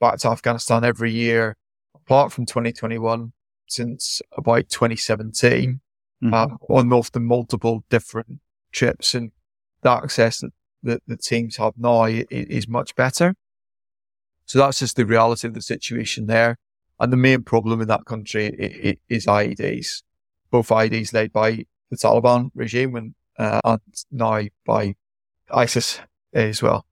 back 0.00 0.18
to 0.18 0.28
Afghanistan 0.28 0.84
every 0.84 1.12
year, 1.12 1.56
apart 1.94 2.32
from 2.32 2.44
2021, 2.44 3.32
since 3.72 4.20
about 4.36 4.68
2017 4.68 5.80
mm-hmm. 6.22 6.34
uh, 6.34 6.56
on 6.68 6.92
often 6.92 7.24
multiple 7.24 7.84
different 7.88 8.40
trips 8.70 9.14
and 9.14 9.32
the 9.82 9.90
access 9.90 10.40
that, 10.40 10.52
that 10.82 11.02
the 11.06 11.16
teams 11.16 11.56
have 11.56 11.74
now 11.76 12.04
is, 12.04 12.26
is 12.30 12.68
much 12.68 12.94
better. 12.94 13.34
So 14.46 14.58
that's 14.58 14.80
just 14.80 14.96
the 14.96 15.06
reality 15.06 15.48
of 15.48 15.54
the 15.54 15.62
situation 15.62 16.26
there. 16.26 16.58
And 17.00 17.12
the 17.12 17.16
main 17.16 17.42
problem 17.42 17.80
in 17.80 17.88
that 17.88 18.04
country 18.04 18.46
is 19.08 19.26
IEDs, 19.26 20.02
both 20.50 20.68
IEDs 20.68 21.12
led 21.12 21.32
by 21.32 21.64
the 21.90 21.96
Taliban 21.96 22.50
regime 22.54 22.92
when 22.92 23.14
uh, 23.38 23.60
and 23.64 23.80
now 24.10 24.42
by 24.66 24.94
ISIS 25.50 26.00
as 26.32 26.62
well. 26.62 26.86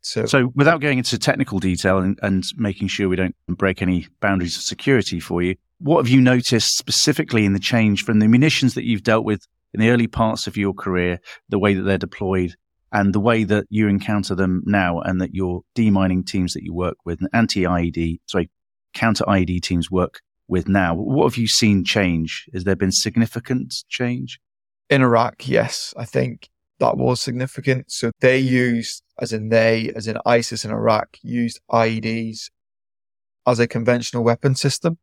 So, 0.00 0.26
so 0.26 0.52
without 0.54 0.80
going 0.80 0.98
into 0.98 1.18
technical 1.18 1.58
detail 1.58 1.98
and, 1.98 2.18
and 2.22 2.44
making 2.56 2.88
sure 2.88 3.08
we 3.08 3.16
don't 3.16 3.34
break 3.48 3.82
any 3.82 4.06
boundaries 4.20 4.56
of 4.56 4.62
security 4.62 5.18
for 5.18 5.42
you, 5.42 5.56
what 5.78 5.98
have 5.98 6.08
you 6.08 6.20
noticed 6.20 6.76
specifically 6.76 7.44
in 7.44 7.52
the 7.52 7.58
change 7.58 8.04
from 8.04 8.18
the 8.18 8.28
munitions 8.28 8.74
that 8.74 8.84
you've 8.84 9.02
dealt 9.02 9.24
with 9.24 9.46
in 9.74 9.80
the 9.80 9.90
early 9.90 10.06
parts 10.06 10.46
of 10.46 10.56
your 10.56 10.72
career, 10.72 11.20
the 11.48 11.58
way 11.58 11.74
that 11.74 11.82
they're 11.82 11.98
deployed, 11.98 12.54
and 12.92 13.14
the 13.14 13.20
way 13.20 13.44
that 13.44 13.66
you 13.68 13.88
encounter 13.88 14.34
them 14.34 14.62
now, 14.64 15.00
and 15.00 15.20
that 15.20 15.34
your 15.34 15.62
demining 15.76 16.24
teams 16.24 16.54
that 16.54 16.62
you 16.62 16.72
work 16.72 16.96
with, 17.04 17.20
and 17.20 17.28
anti 17.32 17.64
IED, 17.64 18.20
sorry, 18.26 18.50
counter 18.94 19.24
IED 19.24 19.62
teams 19.62 19.90
work 19.90 20.20
with 20.48 20.68
now? 20.68 20.94
What 20.94 21.24
have 21.24 21.36
you 21.36 21.48
seen 21.48 21.84
change? 21.84 22.48
Has 22.54 22.64
there 22.64 22.76
been 22.76 22.92
significant 22.92 23.74
change? 23.88 24.40
In 24.88 25.02
Iraq, 25.02 25.48
yes, 25.48 25.92
I 25.96 26.04
think 26.04 26.48
that 26.78 26.96
was 26.96 27.20
significant. 27.20 27.90
So 27.90 28.12
they 28.20 28.38
used, 28.38 29.02
as 29.20 29.32
in 29.32 29.48
they, 29.48 29.92
as 29.96 30.06
in 30.06 30.18
ISIS 30.24 30.64
in 30.64 30.70
Iraq, 30.70 31.18
used 31.22 31.60
IEDs 31.70 32.50
as 33.46 33.58
a 33.58 33.66
conventional 33.66 34.24
weapon 34.24 34.54
system. 34.54 34.98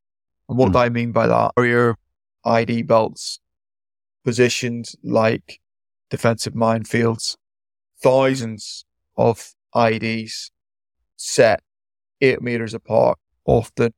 And 0.54 0.60
what 0.60 0.74
mm. 0.74 0.82
I 0.82 0.90
mean 0.90 1.12
by 1.12 1.26
that 1.26 1.52
are 1.58 1.66
your 1.66 1.98
IED 2.46 2.86
belts 2.86 3.40
positioned 4.24 4.92
like 5.02 5.60
defensive 6.12 6.54
minefields, 6.54 7.38
thousands 8.04 8.86
of 9.18 9.56
IEDs 9.74 10.52
set 11.18 11.64
eight 12.22 12.44
meters 12.44 12.76
apart, 12.76 13.18
often 13.46 13.96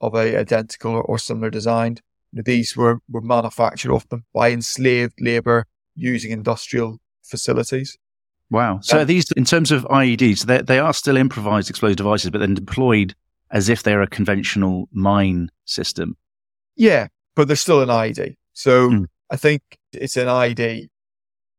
of 0.00 0.16
a 0.16 0.36
identical 0.36 0.94
or, 0.94 1.02
or 1.02 1.16
similar 1.16 1.48
design. 1.48 1.98
These 2.32 2.76
were, 2.76 2.98
were 3.08 3.20
manufactured 3.20 3.92
often 3.92 4.24
by 4.34 4.50
enslaved 4.50 5.20
labor 5.20 5.64
using 5.94 6.32
industrial 6.32 6.98
facilities. 7.22 7.96
Wow. 8.50 8.80
So 8.82 9.04
these, 9.04 9.30
in 9.36 9.44
terms 9.44 9.70
of 9.70 9.84
IEDs, 9.84 10.46
they, 10.46 10.60
they 10.60 10.80
are 10.80 10.92
still 10.92 11.16
improvised 11.16 11.70
explosive 11.70 11.98
devices, 11.98 12.30
but 12.30 12.38
then 12.38 12.54
deployed 12.54 13.14
as 13.54 13.68
if 13.68 13.84
they're 13.84 14.02
a 14.02 14.08
conventional 14.08 14.88
mine 14.92 15.48
system. 15.64 16.16
Yeah, 16.76 17.06
but 17.36 17.46
they're 17.46 17.56
still 17.56 17.80
an 17.80 17.88
IED. 17.88 18.34
So 18.52 18.90
mm. 18.90 19.06
I 19.30 19.36
think 19.36 19.62
it's 19.92 20.16
an 20.16 20.26
IED 20.26 20.88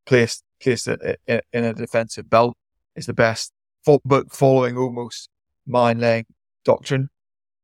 placed 0.06 0.44
placed 0.62 0.88
in 0.88 1.42
a 1.54 1.74
defensive 1.74 2.30
belt 2.30 2.56
is 2.96 3.06
the 3.06 3.14
best, 3.14 3.52
but 4.04 4.32
following 4.32 4.78
almost 4.78 5.30
mine 5.66 6.00
laying 6.00 6.26
doctrine. 6.64 7.10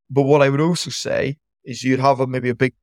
But 0.10 0.24
what 0.24 0.42
I 0.42 0.50
would 0.50 0.62
also 0.62 0.90
say 0.90 1.38
is 1.64 1.84
you'd 1.84 2.00
have 2.00 2.20
a, 2.20 2.28
maybe 2.28 2.50
a 2.50 2.56
big 2.56 2.74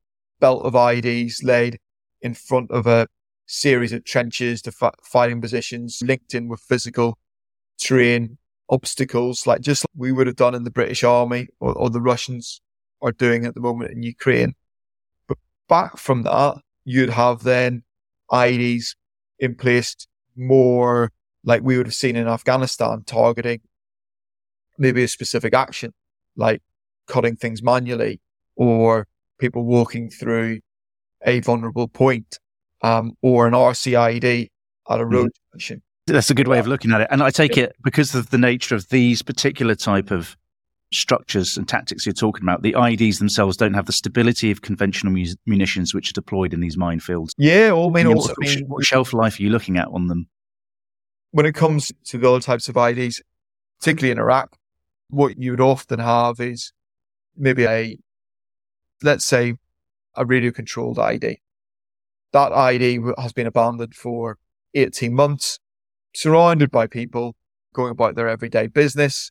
belt 0.40 0.64
of 0.64 0.74
IEDs 0.74 1.42
laid 1.42 1.78
in 2.22 2.34
front 2.34 2.70
of 2.70 2.86
a 2.86 3.06
series 3.46 3.92
of 3.92 4.04
trenches 4.04 4.60
to 4.62 4.72
fighting 5.02 5.40
positions 5.40 6.00
linked 6.02 6.34
in 6.34 6.48
with 6.48 6.60
physical 6.60 7.18
terrain 7.80 8.38
obstacles, 8.70 9.46
like 9.46 9.60
just 9.60 9.84
like 9.84 9.96
we 9.96 10.12
would 10.12 10.26
have 10.26 10.36
done 10.36 10.54
in 10.54 10.64
the 10.64 10.70
British 10.70 11.04
Army 11.04 11.48
or, 11.60 11.72
or 11.72 11.90
the 11.90 12.00
Russians 12.00 12.60
are 13.00 13.12
doing 13.12 13.46
at 13.46 13.54
the 13.54 13.60
moment 13.60 13.92
in 13.92 14.02
Ukraine. 14.02 14.54
But 15.26 15.38
back 15.68 15.96
from 15.96 16.22
that, 16.24 16.56
you'd 16.84 17.10
have 17.10 17.42
then 17.42 17.82
IEDs 18.30 18.96
in 19.38 19.54
place 19.54 19.94
more 20.36 21.12
like 21.44 21.62
we 21.62 21.76
would 21.76 21.86
have 21.86 21.94
seen 21.94 22.16
in 22.16 22.28
Afghanistan, 22.28 23.04
targeting 23.06 23.60
maybe 24.78 25.02
a 25.02 25.08
specific 25.08 25.54
action, 25.54 25.92
like 26.36 26.62
cutting 27.06 27.36
things 27.36 27.62
manually 27.62 28.20
or 28.56 29.06
people 29.38 29.64
walking 29.64 30.10
through 30.10 30.60
a 31.26 31.40
vulnerable 31.40 31.88
point 31.88 32.38
um, 32.82 33.12
or 33.22 33.46
an 33.46 33.54
RCIED 33.54 34.48
at 34.88 35.00
a 35.00 35.02
mm-hmm. 35.02 35.14
road 35.14 35.30
junction. 35.52 35.82
That's 36.08 36.30
a 36.30 36.34
good 36.34 36.48
way 36.48 36.58
of 36.58 36.66
looking 36.66 36.92
at 36.92 37.00
it. 37.00 37.08
And 37.10 37.22
I 37.22 37.30
take 37.30 37.56
it 37.56 37.76
because 37.82 38.14
of 38.14 38.30
the 38.30 38.38
nature 38.38 38.74
of 38.74 38.88
these 38.88 39.22
particular 39.22 39.74
type 39.74 40.10
of 40.10 40.36
structures 40.92 41.56
and 41.56 41.68
tactics 41.68 42.06
you're 42.06 42.12
talking 42.12 42.42
about, 42.42 42.62
the 42.62 42.72
IEDs 42.72 43.18
themselves 43.18 43.56
don't 43.56 43.74
have 43.74 43.86
the 43.86 43.92
stability 43.92 44.50
of 44.50 44.62
conventional 44.62 45.12
mu- 45.12 45.34
munitions 45.46 45.94
which 45.94 46.10
are 46.10 46.14
deployed 46.14 46.54
in 46.54 46.60
these 46.60 46.76
minefields. 46.76 47.32
Yeah, 47.36 47.74
I 47.74 47.88
mean, 47.90 48.06
also, 48.06 48.34
I 48.42 48.46
mean, 48.46 48.64
what 48.68 48.84
shelf 48.84 49.12
life 49.12 49.38
are 49.38 49.42
you 49.42 49.50
looking 49.50 49.76
at 49.76 49.88
on 49.88 50.06
them? 50.06 50.28
When 51.30 51.44
it 51.44 51.54
comes 51.54 51.92
to 52.06 52.18
the 52.18 52.28
other 52.30 52.40
types 52.40 52.68
of 52.68 52.74
IEDs, 52.74 53.20
particularly 53.80 54.12
in 54.12 54.18
Iraq, 54.18 54.56
what 55.10 55.38
you 55.38 55.52
would 55.52 55.60
often 55.60 55.98
have 55.98 56.40
is 56.40 56.72
maybe 57.36 57.66
a, 57.66 57.98
let's 59.02 59.24
say, 59.24 59.54
a 60.14 60.24
radio 60.24 60.50
controlled 60.50 60.96
IED. 60.96 61.36
that 62.32 62.52
IED 62.52 63.12
has 63.18 63.32
been 63.32 63.46
abandoned 63.46 63.94
for 63.94 64.38
18 64.74 65.14
months, 65.14 65.58
surrounded 66.14 66.70
by 66.70 66.86
people 66.86 67.36
going 67.74 67.90
about 67.90 68.14
their 68.14 68.28
everyday 68.28 68.66
business, 68.66 69.30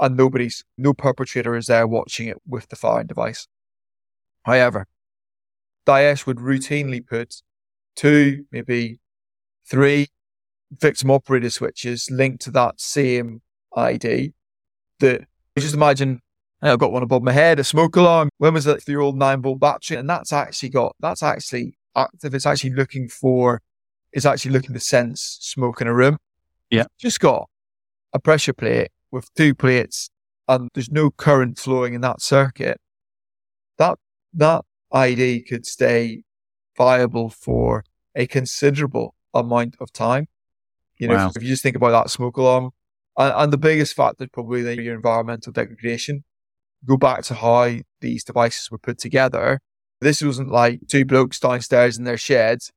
and 0.00 0.16
nobody's, 0.16 0.64
no 0.76 0.94
perpetrator 0.94 1.56
is 1.56 1.66
there 1.66 1.86
watching 1.86 2.28
it 2.28 2.38
with 2.46 2.68
the 2.68 2.76
firing 2.76 3.06
device. 3.06 3.48
However, 4.44 4.86
Daesh 5.86 6.26
would 6.26 6.38
routinely 6.38 7.04
put 7.04 7.42
two, 7.96 8.44
maybe 8.52 9.00
three 9.68 10.08
victim 10.70 11.10
operator 11.10 11.50
switches 11.50 12.10
linked 12.10 12.42
to 12.42 12.50
that 12.52 12.80
same 12.80 13.42
IED 13.76 14.32
that 15.00 15.26
just 15.58 15.74
imagine 15.74 16.20
I've 16.60 16.78
got 16.78 16.92
one 16.92 17.02
above 17.02 17.22
my 17.22 17.32
head, 17.32 17.58
a 17.58 17.64
smoke 17.64 17.96
alarm. 17.96 18.30
When 18.38 18.54
was 18.54 18.66
it? 18.66 18.84
The 18.84 18.96
old 18.96 19.16
nine 19.16 19.42
volt 19.42 19.60
battery. 19.60 19.96
And 19.96 20.10
that's 20.10 20.32
actually 20.32 20.70
got, 20.70 20.96
that's 21.00 21.22
actually 21.22 21.78
active. 21.94 22.34
It's 22.34 22.46
actually 22.46 22.70
looking 22.70 23.08
for, 23.08 23.62
it's 24.12 24.26
actually 24.26 24.52
looking 24.52 24.74
to 24.74 24.80
sense 24.80 25.38
smoke 25.40 25.80
in 25.80 25.86
a 25.86 25.94
room. 25.94 26.18
Yeah. 26.70 26.84
Just 26.98 27.20
got 27.20 27.48
a 28.12 28.18
pressure 28.18 28.52
plate 28.52 28.88
with 29.10 29.32
two 29.34 29.54
plates 29.54 30.10
and 30.46 30.68
there's 30.74 30.90
no 30.90 31.10
current 31.10 31.58
flowing 31.58 31.94
in 31.94 32.00
that 32.02 32.20
circuit. 32.20 32.80
That, 33.76 33.98
that 34.34 34.64
IED 34.92 35.46
could 35.46 35.66
stay 35.66 36.24
viable 36.76 37.30
for 37.30 37.84
a 38.14 38.26
considerable 38.26 39.14
amount 39.34 39.76
of 39.80 39.92
time. 39.92 40.28
You 40.98 41.08
know, 41.08 41.14
wow. 41.14 41.28
if, 41.28 41.36
if, 41.36 41.42
you 41.42 41.48
just 41.48 41.62
think 41.62 41.76
about 41.76 41.90
that 41.90 42.10
smoke 42.10 42.36
alarm 42.36 42.70
and, 43.16 43.32
and 43.36 43.52
the 43.52 43.58
biggest 43.58 43.94
factor 43.94 44.26
probably 44.32 44.82
your 44.82 44.94
environmental 44.94 45.52
degradation. 45.52 46.24
Go 46.84 46.96
back 46.96 47.22
to 47.24 47.34
how 47.34 47.76
these 48.00 48.24
devices 48.24 48.70
were 48.70 48.78
put 48.78 48.98
together 48.98 49.60
this 50.00 50.22
wasn't 50.22 50.50
like 50.50 50.80
two 50.88 51.04
blokes 51.04 51.40
downstairs 51.40 51.98
in 51.98 52.04
their 52.04 52.18
sheds. 52.18 52.72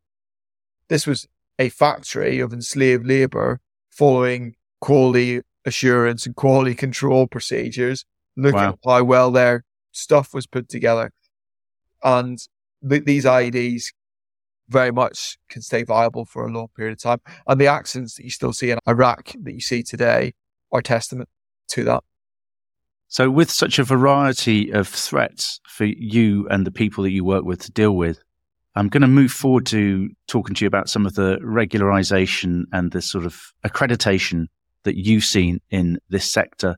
This 0.92 1.08
was 1.08 1.26
a 1.58 1.70
factory 1.70 2.42
of 2.42 2.52
enslaved 2.52 3.08
labor 3.08 3.62
following 3.90 4.56
quality 4.82 5.40
assurance 5.64 6.26
and 6.26 6.36
quality 6.36 6.76
control 6.76 7.28
procedures, 7.28 8.04
looking 8.36 8.60
wow. 8.60 8.72
at 8.72 8.80
how 8.84 9.04
well 9.06 9.32
their 9.32 9.64
stuff 9.94 10.34
was 10.34 10.46
put 10.46 10.68
together. 10.68 11.14
And 12.04 12.38
th- 12.88 13.06
these 13.06 13.24
IEDs 13.24 13.94
very 14.68 14.92
much 14.92 15.38
can 15.48 15.62
stay 15.62 15.84
viable 15.84 16.26
for 16.26 16.46
a 16.46 16.52
long 16.52 16.68
period 16.76 16.92
of 16.92 17.02
time. 17.02 17.22
And 17.48 17.62
the 17.62 17.68
accidents 17.68 18.16
that 18.16 18.26
you 18.26 18.30
still 18.30 18.52
see 18.52 18.72
in 18.72 18.80
Iraq 18.86 19.32
that 19.44 19.54
you 19.54 19.62
see 19.62 19.84
today 19.84 20.34
are 20.74 20.82
testament 20.82 21.30
to 21.70 21.86
that. 21.86 22.04
So, 23.08 23.30
with 23.32 23.50
such 23.50 23.80
a 23.80 23.86
variety 23.86 24.72
of 24.72 24.90
threats 24.90 25.62
for 25.70 25.86
you 25.86 26.50
and 26.50 26.68
the 26.68 26.72
people 26.72 27.06
that 27.06 27.12
you 27.12 27.24
work 27.24 27.46
with 27.46 27.62
to 27.62 27.72
deal 27.72 27.96
with, 27.96 28.22
I'm 28.76 28.88
going 28.88 29.02
to 29.02 29.08
move 29.08 29.32
forward 29.32 29.66
to 29.68 30.10
talking 30.28 30.56
to 30.56 30.66
you 30.66 30.68
about 30.68 30.90
some 30.90 31.06
of 31.06 31.16
the 31.16 31.38
regularization 31.44 32.64
and 32.72 32.92
the 32.92 33.02
sort 33.02 33.26
of 33.26 33.52
accreditation 33.66 34.48
that 34.84 34.96
you've 34.96 35.26
seen 35.26 35.60
in 35.70 36.00
this 36.10 36.32
sector, 36.32 36.78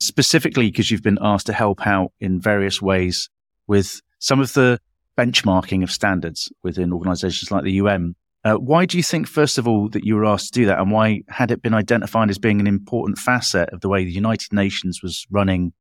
specifically 0.00 0.70
because 0.70 0.90
you've 0.90 1.02
been 1.02 1.18
asked 1.20 1.46
to 1.46 1.52
help 1.52 1.86
out 1.86 2.12
in 2.20 2.40
various 2.40 2.82
ways 2.82 3.30
with 3.66 4.00
some 4.18 4.40
of 4.40 4.52
the 4.52 4.78
benchmarking 5.16 5.82
of 5.82 5.90
standards 5.90 6.52
within 6.62 6.92
organizations 6.92 7.50
like 7.50 7.64
the 7.64 7.72
UN. 7.72 8.14
Uh, 8.44 8.54
why 8.54 8.84
do 8.84 8.96
you 8.96 9.02
think, 9.02 9.26
first 9.26 9.58
of 9.58 9.66
all, 9.66 9.88
that 9.88 10.04
you 10.04 10.14
were 10.14 10.26
asked 10.26 10.52
to 10.52 10.60
do 10.60 10.66
that? 10.66 10.78
And 10.78 10.92
why 10.92 11.22
had 11.28 11.50
it 11.50 11.62
been 11.62 11.74
identified 11.74 12.30
as 12.30 12.38
being 12.38 12.60
an 12.60 12.66
important 12.66 13.18
facet 13.18 13.70
of 13.70 13.80
the 13.80 13.88
way 13.88 14.04
the 14.04 14.12
United 14.12 14.52
Nations 14.52 15.02
was 15.02 15.26
running 15.30 15.72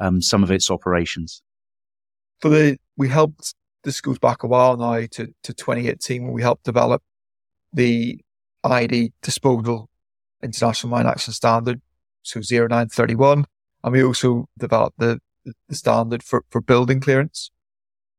um, 0.00 0.20
some 0.20 0.42
of 0.42 0.50
its 0.50 0.70
operations? 0.70 1.42
For 2.40 2.48
the, 2.48 2.78
we 2.96 3.08
helped, 3.08 3.54
this 3.84 4.00
goes 4.00 4.18
back 4.18 4.42
a 4.42 4.46
while 4.46 4.76
now 4.76 5.06
to, 5.12 5.26
to 5.42 5.54
2018 5.54 6.24
when 6.24 6.32
we 6.32 6.42
helped 6.42 6.64
develop 6.64 7.02
the 7.72 8.20
IED 8.64 9.12
disposal 9.22 9.88
international 10.42 10.90
mine 10.90 11.06
action 11.06 11.32
standard, 11.32 11.80
so 12.22 12.40
0931. 12.40 13.46
And 13.82 13.92
we 13.92 14.02
also 14.02 14.48
developed 14.58 14.98
the, 14.98 15.20
the 15.68 15.74
standard 15.74 16.22
for, 16.22 16.44
for 16.50 16.60
building 16.60 17.00
clearance. 17.00 17.50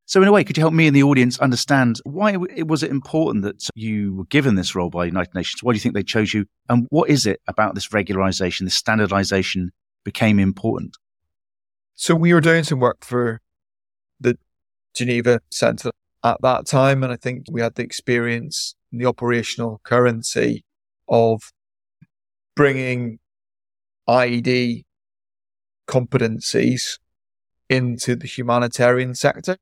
So, 0.05 0.21
in 0.21 0.27
a 0.27 0.31
way, 0.31 0.43
could 0.43 0.57
you 0.57 0.61
help 0.61 0.73
me 0.73 0.87
and 0.87 0.95
the 0.95 1.03
audience 1.03 1.39
understand 1.39 1.99
why 2.03 2.35
was 2.35 2.83
it 2.83 2.91
important 2.91 3.45
that 3.45 3.69
you 3.75 4.15
were 4.15 4.25
given 4.25 4.55
this 4.55 4.75
role 4.75 4.89
by 4.89 5.05
the 5.05 5.11
United 5.11 5.33
Nations? 5.33 5.63
Why 5.63 5.71
do 5.71 5.77
you 5.77 5.79
think 5.79 5.95
they 5.95 6.03
chose 6.03 6.33
you? 6.33 6.45
And 6.67 6.85
what 6.89 7.09
is 7.09 7.25
it 7.25 7.39
about 7.47 7.75
this 7.75 7.89
regularization, 7.89 8.61
this 8.61 8.75
standardization 8.75 9.71
became 10.03 10.37
important? 10.37 10.97
So, 11.95 12.13
we 12.13 12.33
were 12.33 12.41
doing 12.41 12.65
some 12.65 12.79
work 12.79 13.05
for 13.05 13.39
Geneva 14.95 15.41
Centre 15.51 15.91
at 16.23 16.41
that 16.41 16.65
time. 16.65 17.03
And 17.03 17.11
I 17.11 17.15
think 17.15 17.45
we 17.51 17.61
had 17.61 17.75
the 17.75 17.83
experience 17.83 18.75
and 18.91 19.01
the 19.01 19.05
operational 19.05 19.81
currency 19.83 20.63
of 21.07 21.51
bringing 22.55 23.19
IED 24.07 24.83
competencies 25.87 26.99
into 27.69 28.15
the 28.15 28.27
humanitarian 28.27 29.15
sector. 29.15 29.57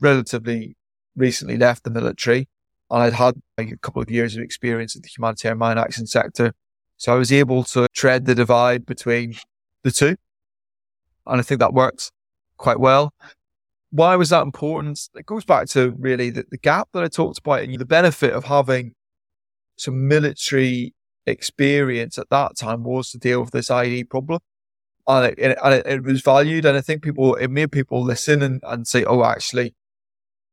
Relatively 0.00 0.76
recently 1.16 1.56
left 1.56 1.82
the 1.82 1.90
military 1.90 2.48
and 2.90 3.02
I'd 3.02 3.12
had 3.14 3.34
like, 3.56 3.70
a 3.70 3.76
couple 3.76 4.02
of 4.02 4.10
years 4.10 4.36
of 4.36 4.42
experience 4.42 4.96
in 4.96 5.02
the 5.02 5.08
humanitarian 5.08 5.58
mine 5.58 5.78
action 5.78 6.06
sector. 6.06 6.52
So 6.96 7.12
I 7.12 7.16
was 7.16 7.32
able 7.32 7.64
to 7.64 7.86
tread 7.94 8.24
the 8.26 8.34
divide 8.34 8.86
between 8.86 9.34
the 9.82 9.90
two. 9.90 10.16
And 11.26 11.38
I 11.38 11.42
think 11.42 11.60
that 11.60 11.74
worked 11.74 12.10
quite 12.56 12.80
well. 12.80 13.12
Why 13.90 14.16
was 14.16 14.30
that 14.30 14.42
important? 14.42 15.08
It 15.14 15.26
goes 15.26 15.44
back 15.44 15.66
to 15.68 15.94
really 15.98 16.30
the, 16.30 16.44
the 16.50 16.58
gap 16.58 16.88
that 16.92 17.02
I 17.02 17.08
talked 17.08 17.38
about 17.38 17.62
and 17.62 17.78
the 17.78 17.86
benefit 17.86 18.32
of 18.32 18.44
having 18.44 18.94
some 19.76 20.08
military 20.08 20.94
experience 21.26 22.18
at 22.18 22.28
that 22.30 22.56
time 22.56 22.82
was 22.84 23.10
to 23.10 23.18
deal 23.18 23.40
with 23.40 23.50
this 23.50 23.68
IED 23.68 24.10
problem. 24.10 24.40
And 25.06 25.26
it, 25.38 25.58
and 25.62 25.74
it, 25.74 25.86
it 25.86 26.02
was 26.02 26.20
valued. 26.20 26.66
And 26.66 26.76
I 26.76 26.82
think 26.82 27.02
people, 27.02 27.34
it 27.36 27.48
made 27.48 27.72
people 27.72 28.02
listen 28.02 28.42
and, 28.42 28.60
and 28.64 28.86
say, 28.86 29.04
oh, 29.04 29.24
actually, 29.24 29.74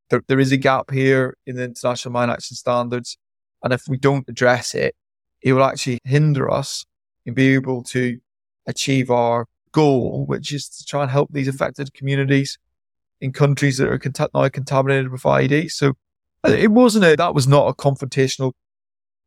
there, 0.10 0.22
there 0.28 0.40
is 0.40 0.54
a 0.54 0.58
gap 0.58 0.92
here 0.92 1.36
in 1.46 1.58
the 1.58 1.66
international 1.66 2.14
mine 2.14 2.30
action 2.30 2.56
standards. 2.56 3.18
And 3.64 3.74
if 3.74 3.84
we 3.90 3.98
don't 3.98 4.30
address 4.30 4.74
it, 4.74 4.96
it 5.42 5.54
will 5.54 5.64
actually 5.64 6.00
hinder 6.06 6.50
us 6.50 6.86
in 7.26 7.34
being 7.34 7.56
able 7.56 7.84
to 7.84 8.20
achieve 8.66 9.12
our 9.12 9.48
goal, 9.74 10.26
which 10.26 10.54
is 10.54 10.70
to 10.70 10.86
try 10.86 11.02
and 11.02 11.12
help 11.12 11.30
these 11.32 11.50
affected 11.50 11.94
communities 11.94 12.58
in 13.26 13.34
countries 13.34 13.78
that 13.78 13.90
are 13.90 13.98
cont- 13.98 14.34
now 14.34 14.48
contaminated 14.50 15.12
with 15.12 15.24
IED. 15.24 15.72
So 15.72 15.94
uh, 16.48 16.52
it 16.52 16.72
wasn't 16.72 17.06
a, 17.06 17.16
that 17.16 17.34
was 17.34 17.48
not 17.48 17.68
a 17.68 17.74
confrontational 17.74 18.54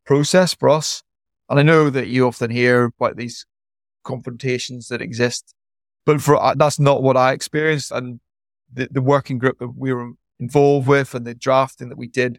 process 0.07 0.55
for 0.55 0.69
us. 0.69 1.03
And 1.51 1.59
I 1.59 1.63
know 1.63 1.91
that 1.91 2.07
you 2.07 2.27
often 2.27 2.51
hear 2.51 2.85
about 2.85 3.17
these 3.17 3.45
confrontations 4.05 4.87
that 4.89 5.03
exist, 5.03 5.55
but 6.07 6.23
for 6.23 6.37
uh, 6.37 6.55
that's 6.57 6.79
not 6.79 7.03
what 7.03 7.17
I 7.17 7.33
experienced. 7.33 7.91
And 7.91 8.21
the, 8.73 8.89
the 8.91 9.03
working 9.03 9.39
group 9.39 9.59
that 9.59 9.77
we 9.77 9.93
were 9.93 10.13
involved 10.39 10.87
with 10.87 11.15
and 11.15 11.27
the 11.27 11.35
drafting 11.35 11.89
that 11.89 11.99
we 11.99 12.07
did 12.07 12.39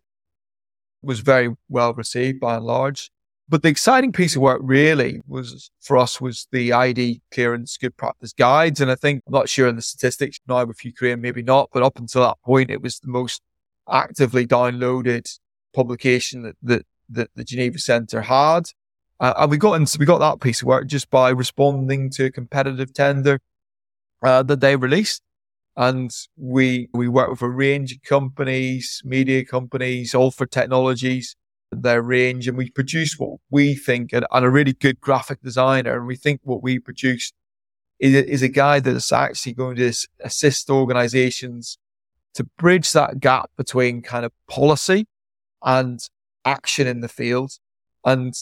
was 1.01 1.19
very 1.19 1.55
well 1.67 1.93
received 1.93 2.39
by 2.39 2.55
and 2.55 2.65
large. 2.65 3.11
But 3.49 3.63
the 3.63 3.69
exciting 3.69 4.11
piece 4.11 4.35
of 4.35 4.43
work 4.43 4.61
really 4.63 5.21
was 5.27 5.71
for 5.81 5.97
us 5.97 6.21
was 6.21 6.47
the 6.51 6.69
IED 6.69 7.21
clearance 7.31 7.77
good 7.77 7.97
practice 7.97 8.31
guides. 8.31 8.79
And 8.79 8.91
I 8.91 8.95
think 8.95 9.23
I'm 9.25 9.33
not 9.33 9.49
sure 9.49 9.67
in 9.67 9.75
the 9.75 9.81
statistics 9.81 10.39
now 10.47 10.65
with 10.65 10.85
Ukraine, 10.85 11.19
maybe 11.19 11.41
not, 11.41 11.69
but 11.73 11.81
up 11.81 11.97
until 11.97 12.21
that 12.21 12.37
point, 12.45 12.69
it 12.69 12.83
was 12.83 12.99
the 12.99 13.07
most 13.07 13.41
actively 13.89 14.45
downloaded 14.45 15.39
publication 15.73 16.43
that, 16.43 16.57
that, 16.61 16.85
that 17.09 17.31
the 17.35 17.43
Geneva 17.43 17.79
Centre 17.79 18.21
had. 18.21 18.69
Uh, 19.19 19.33
and 19.35 19.49
we 19.49 19.57
got 19.57 19.73
into, 19.73 19.97
we 19.99 20.05
got 20.05 20.19
that 20.19 20.41
piece 20.41 20.61
of 20.61 20.67
work 20.67 20.85
just 20.85 21.09
by 21.09 21.29
responding 21.29 22.11
to 22.11 22.25
a 22.25 22.31
competitive 22.31 22.93
tender 22.93 23.39
uh, 24.23 24.43
that 24.43 24.61
they 24.61 24.75
released. 24.75 25.23
And 25.75 26.11
we, 26.37 26.87
we 26.93 27.07
work 27.07 27.31
with 27.31 27.41
a 27.41 27.49
range 27.49 27.93
of 27.93 28.03
companies, 28.03 29.01
media 29.03 29.43
companies, 29.43 30.13
all 30.13 30.29
for 30.29 30.45
Technologies, 30.45 31.35
their 31.71 32.01
range, 32.01 32.47
and 32.47 32.57
we 32.57 32.69
produce 32.69 33.17
what 33.17 33.39
we 33.49 33.75
think, 33.75 34.13
and, 34.13 34.25
and 34.31 34.45
a 34.45 34.49
really 34.49 34.73
good 34.73 34.99
graphic 34.99 35.41
designer. 35.41 35.97
And 35.97 36.07
we 36.07 36.15
think 36.15 36.41
what 36.43 36.63
we 36.63 36.79
produce 36.79 37.31
is, 37.99 38.15
is 38.15 38.41
a 38.41 38.47
guide 38.47 38.83
that's 38.83 39.11
actually 39.11 39.53
going 39.53 39.75
to 39.77 39.93
assist 40.21 40.69
organizations 40.69 41.77
to 42.33 42.43
bridge 42.57 42.91
that 42.93 43.19
gap 43.19 43.51
between 43.57 44.01
kind 44.01 44.25
of 44.25 44.31
policy 44.47 45.07
and 45.63 45.99
action 46.45 46.87
in 46.87 47.01
the 47.01 47.07
field. 47.07 47.53
And 48.05 48.33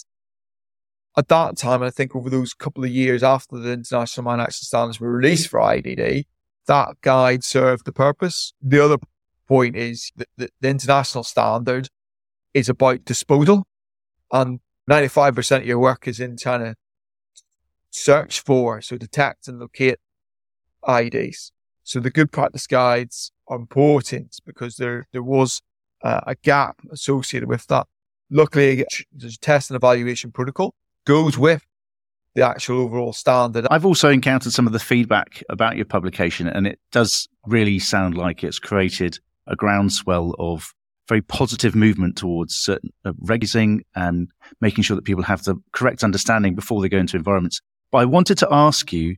at 1.17 1.27
that 1.29 1.57
time, 1.57 1.81
I 1.81 1.89
think 1.89 2.15
over 2.15 2.29
those 2.29 2.53
couple 2.53 2.83
of 2.83 2.91
years 2.91 3.23
after 3.23 3.57
the 3.57 3.71
International 3.71 4.23
Mine 4.23 4.39
Action 4.39 4.65
Standards 4.65 4.99
were 4.99 5.11
released 5.11 5.49
for 5.49 5.59
IED, 5.59 6.25
that 6.67 7.01
guide 7.01 7.43
served 7.43 7.85
the 7.85 7.91
purpose. 7.91 8.53
The 8.61 8.83
other 8.83 8.97
point 9.47 9.75
is 9.75 10.11
that 10.17 10.27
the 10.37 10.69
international 10.69 11.23
standard 11.23 11.89
is 12.53 12.69
about 12.69 13.05
disposal 13.05 13.65
and 14.31 14.59
95% 14.89 15.57
of 15.57 15.65
your 15.65 15.79
work 15.79 16.07
is 16.07 16.19
in 16.19 16.37
trying 16.37 16.61
to 16.61 16.75
search 17.89 18.41
for, 18.41 18.81
so 18.81 18.97
detect 18.97 19.47
and 19.47 19.59
locate 19.59 19.97
IEDs. 20.83 21.51
So 21.83 21.99
the 21.99 22.09
good 22.09 22.31
practice 22.31 22.67
guides 22.67 23.31
are 23.47 23.57
important 23.57 24.39
because 24.45 24.77
there, 24.77 25.07
there 25.11 25.23
was 25.23 25.61
uh, 26.03 26.21
a 26.27 26.35
gap 26.35 26.79
associated 26.91 27.49
with 27.49 27.67
that. 27.67 27.87
Luckily, 28.29 28.85
the 29.15 29.37
test 29.39 29.69
and 29.69 29.75
evaluation 29.75 30.31
protocol 30.31 30.73
goes 31.05 31.37
with 31.37 31.65
the 32.35 32.45
actual 32.45 32.81
overall 32.81 33.13
standard. 33.13 33.65
I've 33.71 33.85
also 33.85 34.09
encountered 34.09 34.51
some 34.51 34.67
of 34.67 34.73
the 34.73 34.79
feedback 34.79 35.43
about 35.49 35.75
your 35.75 35.85
publication, 35.85 36.47
and 36.47 36.67
it 36.67 36.79
does 36.91 37.27
really 37.45 37.79
sound 37.79 38.15
like 38.17 38.43
it's 38.43 38.59
created 38.59 39.19
a 39.47 39.55
groundswell 39.55 40.35
of 40.37 40.73
very 41.07 41.21
positive 41.21 41.75
movement 41.75 42.17
towards 42.17 42.55
certain 42.55 42.89
uh, 43.05 43.13
regulating 43.19 43.83
and 43.95 44.29
making 44.61 44.83
sure 44.83 44.95
that 44.95 45.05
people 45.05 45.23
have 45.23 45.43
the 45.43 45.55
correct 45.71 46.03
understanding 46.03 46.55
before 46.55 46.81
they 46.81 46.89
go 46.89 46.97
into 46.97 47.17
environments. 47.17 47.61
But 47.91 47.99
I 47.99 48.05
wanted 48.05 48.37
to 48.39 48.47
ask 48.51 48.91
you 48.91 49.15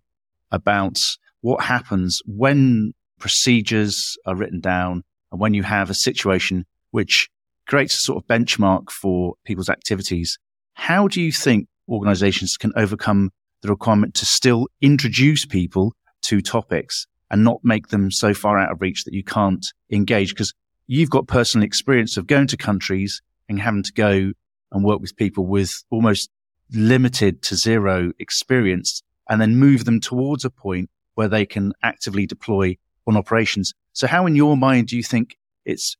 about 0.52 1.00
what 1.42 1.64
happens 1.64 2.22
when 2.26 2.94
procedures 3.20 4.18
are 4.26 4.36
written 4.36 4.60
down 4.60 5.04
and 5.32 5.40
when 5.40 5.54
you 5.54 5.64
have 5.64 5.90
a 5.90 5.96
situation 5.96 6.66
which 6.92 7.30
creates 7.68 7.96
a 7.96 8.02
sort 8.02 8.24
of 8.24 8.28
benchmark 8.28 8.90
for 8.90 9.36
people's 9.46 9.70
activities. 9.70 10.38
How 10.74 11.08
do 11.08 11.22
you 11.22 11.32
think 11.32 11.68
organizations 11.88 12.58
can 12.58 12.72
overcome 12.76 13.32
the 13.62 13.70
requirement 13.70 14.14
to 14.16 14.26
still 14.26 14.68
introduce 14.82 15.46
people 15.46 15.94
to 16.24 16.42
topics 16.42 17.06
and 17.30 17.44
not 17.44 17.60
make 17.64 17.90
them 17.90 18.12
so 18.12 18.34
far 18.34 18.58
out 18.58 18.72
of 18.72 18.82
reach 18.82 19.04
that 19.04 19.14
you 19.14 19.24
can't 19.24 19.66
engage 19.92 20.30
because 20.30 20.54
you've 20.90 21.12
got 21.12 21.28
personal 21.28 21.64
experience 21.64 22.18
of 22.18 22.26
going 22.26 22.48
to 22.48 22.58
countries 22.58 23.22
and 23.48 23.62
having 23.62 23.84
to 23.84 23.94
go 23.94 24.32
and 24.72 24.84
work 24.84 25.00
with 25.00 25.16
people 25.16 25.46
with 25.46 25.84
almost 25.92 26.32
limited 26.72 27.44
to 27.44 27.56
zero 27.56 28.12
experience 28.18 29.04
and 29.30 29.40
then 29.40 29.56
move 29.56 29.86
them 29.86 30.00
towards 30.00 30.44
a 30.44 30.50
point 30.50 30.90
where 31.14 31.28
they 31.28 31.46
can 31.46 31.74
actively 31.84 32.26
deploy 32.26 32.76
on 33.06 33.16
operations. 33.16 33.72
So 33.94 34.08
how 34.08 34.26
in 34.26 34.36
your 34.36 34.58
mind 34.58 34.88
do 34.88 34.98
you 34.98 35.04
think 35.04 35.38
it's, 35.64 35.96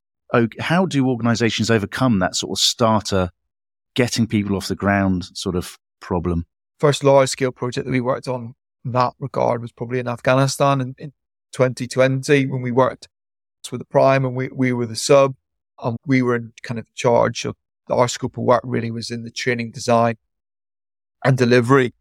how 0.58 0.86
do 0.86 1.08
organizations 1.08 1.70
overcome 1.70 2.18
that 2.18 2.34
sort 2.34 2.58
of 2.58 2.60
starter 2.60 3.30
getting 3.94 4.26
people 4.26 4.56
off 4.56 4.66
the 4.66 4.74
ground 4.74 5.28
sort 5.34 5.54
of 5.54 5.78
problem? 6.00 6.46
First 6.80 7.04
large 7.04 7.28
scale 7.28 7.52
project 7.52 7.84
that 7.84 7.92
we 7.92 8.00
worked 8.00 8.26
on 8.26 8.54
in 8.84 8.90
that 8.90 9.12
regard 9.20 9.62
was 9.62 9.70
probably 9.70 10.00
in 10.00 10.08
Afghanistan 10.08 10.80
in, 10.80 10.96
in 10.98 11.12
2020 11.52 12.46
when 12.46 12.60
we 12.60 12.72
worked 12.72 13.06
with 13.70 13.80
the 13.80 13.86
prime 13.86 14.24
and 14.24 14.34
we, 14.34 14.48
we 14.48 14.72
were 14.72 14.86
the 14.86 14.96
sub 14.96 15.34
and 15.82 15.96
we 16.06 16.22
were 16.22 16.36
in 16.36 16.52
kind 16.62 16.78
of 16.78 16.92
charge 16.94 17.44
of 17.44 17.56
our 17.90 18.08
scope 18.08 18.36
of 18.36 18.44
work 18.44 18.62
really 18.64 18.90
was 18.90 19.10
in 19.10 19.24
the 19.24 19.30
training 19.30 19.70
design 19.70 20.16
and 21.24 21.36
delivery 21.36 21.92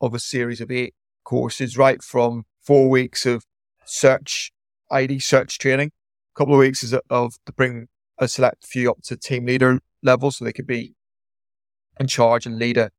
of 0.00 0.14
a 0.14 0.18
series 0.18 0.60
of 0.60 0.70
eight 0.70 0.94
courses, 1.24 1.76
right 1.76 2.02
from 2.02 2.44
four 2.62 2.88
weeks 2.88 3.26
of 3.26 3.44
search, 3.84 4.52
IED 4.90 5.22
search 5.22 5.58
training, 5.58 5.92
a 6.34 6.38
couple 6.38 6.54
of 6.54 6.60
weeks 6.60 6.92
of 6.92 7.34
to 7.46 7.52
bring 7.52 7.88
a 8.18 8.28
select 8.28 8.66
few 8.66 8.90
up 8.90 9.02
to 9.02 9.16
team 9.16 9.46
leader 9.46 9.80
level 10.02 10.30
so 10.30 10.44
they 10.44 10.52
could 10.52 10.66
be 10.66 10.94
in 11.98 12.06
charge 12.06 12.46
and 12.46 12.58
lead 12.58 12.76
a 12.76 12.90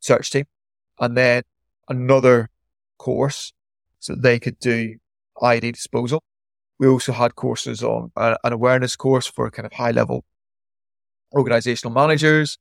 search 0.00 0.30
team. 0.30 0.44
And 0.98 1.16
then 1.16 1.42
another 1.88 2.50
course 2.98 3.52
so 3.98 4.14
they 4.14 4.38
could 4.38 4.58
do 4.58 4.96
IED 5.40 5.72
disposal. 5.72 6.22
We 6.80 6.88
also 6.88 7.12
had 7.12 7.36
courses 7.36 7.82
on 7.84 8.10
uh, 8.16 8.38
an 8.42 8.54
awareness 8.54 8.96
course 8.96 9.26
for 9.26 9.50
kind 9.50 9.66
of 9.66 9.72
high 9.74 9.90
level 9.90 10.24
organizational 11.34 11.92
managers, 11.92 12.56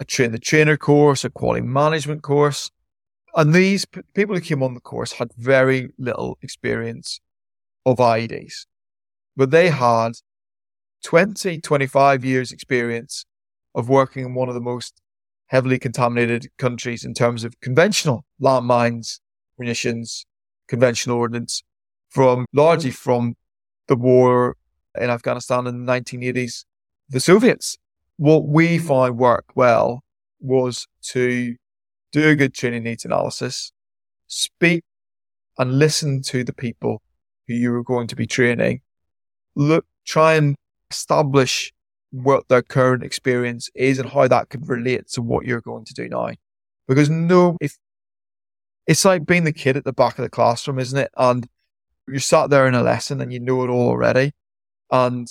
a 0.00 0.04
train 0.06 0.32
the 0.32 0.38
trainer 0.38 0.78
course, 0.78 1.26
a 1.26 1.30
quality 1.30 1.60
management 1.60 2.22
course. 2.22 2.70
And 3.36 3.52
these 3.52 3.84
p- 3.84 4.00
people 4.14 4.34
who 4.34 4.40
came 4.40 4.62
on 4.62 4.72
the 4.72 4.80
course 4.80 5.12
had 5.12 5.30
very 5.36 5.90
little 5.98 6.38
experience 6.40 7.20
of 7.84 7.98
IEDs, 7.98 8.64
but 9.36 9.50
they 9.50 9.68
had 9.68 10.12
20, 11.04 11.60
25 11.60 12.24
years 12.24 12.52
experience 12.52 13.26
of 13.74 13.90
working 13.90 14.24
in 14.24 14.34
one 14.34 14.48
of 14.48 14.54
the 14.54 14.60
most 14.62 15.02
heavily 15.48 15.78
contaminated 15.78 16.48
countries 16.56 17.04
in 17.04 17.12
terms 17.12 17.44
of 17.44 17.60
conventional 17.60 18.24
landmines, 18.40 19.20
munitions, 19.58 20.24
conventional 20.66 21.18
ordnance 21.18 21.62
from 22.08 22.46
largely 22.54 22.90
from 22.90 23.34
the 23.90 23.96
war 23.96 24.56
in 24.98 25.10
Afghanistan 25.10 25.66
in 25.66 25.84
the 25.84 25.92
1980s, 25.92 26.64
the 27.10 27.20
Soviets. 27.20 27.76
What 28.16 28.46
we 28.46 28.78
found 28.78 29.18
worked 29.18 29.50
well 29.56 30.02
was 30.40 30.86
to 31.12 31.56
do 32.12 32.28
a 32.28 32.36
good 32.36 32.54
training 32.54 32.84
needs 32.84 33.04
analysis, 33.04 33.72
speak 34.26 34.84
and 35.58 35.78
listen 35.78 36.22
to 36.22 36.44
the 36.44 36.52
people 36.52 37.02
who 37.46 37.54
you 37.54 37.72
were 37.72 37.82
going 37.82 38.06
to 38.06 38.16
be 38.16 38.26
training, 38.26 38.80
look, 39.54 39.84
try 40.06 40.34
and 40.34 40.54
establish 40.90 41.72
what 42.12 42.48
their 42.48 42.62
current 42.62 43.02
experience 43.02 43.70
is 43.74 43.98
and 43.98 44.10
how 44.10 44.28
that 44.28 44.50
could 44.50 44.68
relate 44.68 45.08
to 45.08 45.22
what 45.22 45.46
you're 45.46 45.60
going 45.60 45.84
to 45.84 45.94
do 45.94 46.08
now. 46.08 46.30
Because 46.86 47.10
no, 47.10 47.56
if 47.60 47.76
it's 48.86 49.04
like 49.04 49.26
being 49.26 49.44
the 49.44 49.52
kid 49.52 49.76
at 49.76 49.84
the 49.84 49.92
back 49.92 50.18
of 50.18 50.22
the 50.22 50.30
classroom, 50.30 50.78
isn't 50.78 50.98
it? 50.98 51.10
And 51.16 51.48
you're 52.10 52.20
sat 52.20 52.50
there 52.50 52.66
in 52.66 52.74
a 52.74 52.82
lesson 52.82 53.20
and 53.20 53.32
you 53.32 53.40
know 53.40 53.62
it 53.64 53.68
all 53.68 53.88
already. 53.88 54.32
And 54.90 55.28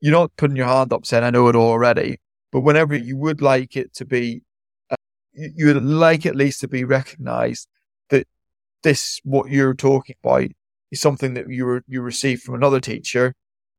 you're 0.00 0.12
not 0.12 0.36
putting 0.36 0.56
your 0.56 0.66
hand 0.66 0.92
up 0.92 1.06
saying, 1.06 1.24
I 1.24 1.30
know 1.30 1.48
it 1.48 1.56
all 1.56 1.70
already. 1.70 2.18
But 2.52 2.60
whenever 2.60 2.94
you 2.94 3.16
would 3.16 3.42
like 3.42 3.76
it 3.76 3.92
to 3.94 4.04
be, 4.04 4.42
uh, 4.90 4.96
you 5.32 5.66
would 5.66 5.84
like 5.84 6.24
at 6.24 6.36
least 6.36 6.60
to 6.60 6.68
be 6.68 6.84
recognized 6.84 7.68
that 8.10 8.26
this, 8.82 9.20
what 9.24 9.50
you're 9.50 9.74
talking 9.74 10.16
about 10.22 10.50
is 10.90 11.00
something 11.00 11.34
that 11.34 11.50
you 11.50 11.64
were, 11.64 11.82
you 11.86 12.02
received 12.02 12.42
from 12.42 12.54
another 12.54 12.80
teacher 12.80 13.34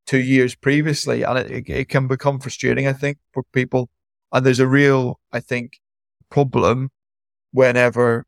two 0.06 0.20
years 0.20 0.56
previously. 0.56 1.24
And 1.24 1.40
it, 1.40 1.70
it 1.70 1.90
can 1.90 2.08
become 2.08 2.40
frustrating, 2.40 2.88
I 2.88 2.94
think, 2.94 3.18
for 3.34 3.44
people. 3.54 3.90
And 4.32 4.46
there's 4.46 4.60
a 4.60 4.68
real, 4.68 5.20
I 5.32 5.40
think, 5.40 5.80
problem 6.30 6.90
whenever 7.52 8.26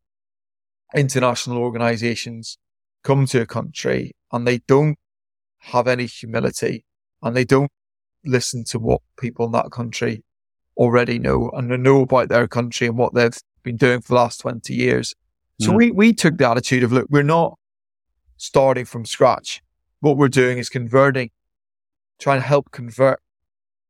international 0.95 1.57
organizations 1.57 2.57
come 3.09 3.25
to 3.25 3.41
a 3.41 3.45
country 3.47 4.15
and 4.31 4.47
they 4.47 4.59
don't 4.67 4.95
have 5.57 5.87
any 5.87 6.05
humility 6.05 6.85
and 7.23 7.35
they 7.35 7.43
don't 7.43 7.71
listen 8.23 8.63
to 8.63 8.77
what 8.77 9.01
people 9.19 9.47
in 9.47 9.51
that 9.51 9.71
country 9.71 10.23
already 10.77 11.17
know 11.17 11.49
and 11.55 11.71
they 11.71 11.77
know 11.77 12.01
about 12.01 12.29
their 12.29 12.47
country 12.47 12.85
and 12.85 12.99
what 12.99 13.15
they've 13.15 13.41
been 13.63 13.77
doing 13.77 13.99
for 13.99 14.09
the 14.09 14.13
last 14.13 14.41
20 14.41 14.75
years. 14.75 15.15
So 15.59 15.71
mm. 15.71 15.77
we, 15.77 15.91
we 15.91 16.13
took 16.13 16.37
the 16.37 16.47
attitude 16.47 16.83
of, 16.83 16.91
look, 16.91 17.07
we're 17.09 17.23
not 17.23 17.57
starting 18.37 18.85
from 18.85 19.05
scratch. 19.05 19.63
What 20.01 20.15
we're 20.15 20.27
doing 20.27 20.59
is 20.59 20.69
converting, 20.69 21.31
trying 22.19 22.41
to 22.41 22.47
help 22.47 22.69
convert 22.69 23.19